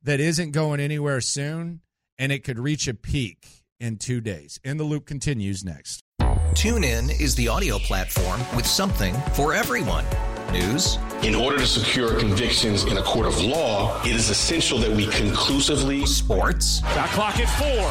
that 0.04 0.20
isn't 0.20 0.52
going 0.52 0.80
anywhere 0.80 1.20
soon, 1.20 1.80
and 2.18 2.30
it 2.30 2.44
could 2.44 2.58
reach 2.58 2.86
a 2.88 2.94
peak 2.94 3.64
in 3.80 3.96
two 3.96 4.20
days. 4.20 4.58
And 4.64 4.78
the 4.78 4.84
loop 4.84 5.06
continues 5.06 5.64
next. 5.64 6.00
TuneIn 6.20 7.20
is 7.20 7.34
the 7.34 7.48
audio 7.48 7.78
platform 7.78 8.40
with 8.54 8.66
something 8.66 9.14
for 9.32 9.52
everyone. 9.54 10.04
News, 10.52 10.98
In 11.22 11.34
order 11.34 11.58
to 11.58 11.66
secure 11.66 12.16
convictions 12.20 12.84
in 12.84 12.96
a 12.98 13.02
court 13.02 13.26
of 13.26 13.42
law, 13.42 14.00
it 14.04 14.12
is 14.14 14.30
essential 14.30 14.78
that 14.78 14.90
we 14.90 15.06
conclusively 15.08 16.06
sports, 16.06 16.78
Shot 16.94 17.08
clock 17.08 17.38
at 17.40 17.48
four. 17.58 17.88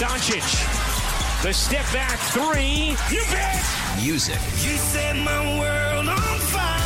Doncic. 0.00 1.42
The 1.42 1.52
step 1.52 1.84
back 1.92 2.18
three. 2.30 2.96
You 3.14 3.22
bet. 3.30 3.62
music, 4.02 4.38
You 4.64 4.76
set 4.78 5.16
my 5.16 5.58
world 5.58 6.08
on 6.08 6.38
fire. 6.38 6.80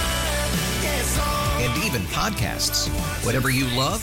Yes, 0.83 1.19
and 1.61 1.85
even 1.85 2.03
podcasts. 2.09 2.89
Whatever 3.25 3.51
you 3.51 3.67
love, 3.79 4.03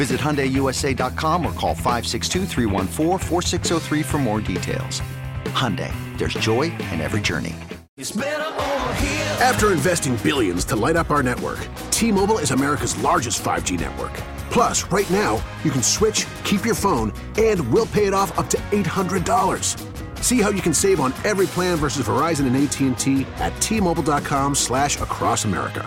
Visit 0.00 0.18
HyundaiUSA.com 0.18 1.44
or 1.44 1.52
call 1.52 1.74
562-314-4603 1.74 4.02
for 4.02 4.16
more 4.16 4.40
details. 4.40 5.02
Hyundai, 5.52 5.92
there's 6.16 6.32
joy 6.32 6.72
in 6.72 7.02
every 7.02 7.20
journey. 7.20 7.54
It's 7.98 8.10
better 8.10 8.62
over 8.62 8.94
here. 8.94 9.36
After 9.42 9.72
investing 9.72 10.16
billions 10.22 10.64
to 10.66 10.76
light 10.76 10.96
up 10.96 11.10
our 11.10 11.22
network, 11.22 11.58
T-Mobile 11.90 12.38
is 12.38 12.50
America's 12.50 12.96
largest 13.02 13.42
5G 13.42 13.78
network. 13.78 14.12
Plus, 14.50 14.84
right 14.84 15.10
now, 15.10 15.38
you 15.64 15.70
can 15.70 15.82
switch, 15.82 16.26
keep 16.44 16.64
your 16.64 16.74
phone, 16.74 17.12
and 17.36 17.70
we'll 17.70 17.84
pay 17.84 18.06
it 18.06 18.14
off 18.14 18.38
up 18.38 18.48
to 18.48 18.56
$800. 18.70 20.24
See 20.24 20.40
how 20.40 20.48
you 20.48 20.62
can 20.62 20.72
save 20.72 21.00
on 21.00 21.12
every 21.24 21.46
plan 21.46 21.76
versus 21.76 22.06
Verizon 22.06 22.46
and 22.46 22.56
AT&T 22.56 23.26
at 23.36 23.52
T-Mobile.com 23.60 24.54
slash 24.54 24.98
across 24.98 25.44
America. 25.44 25.86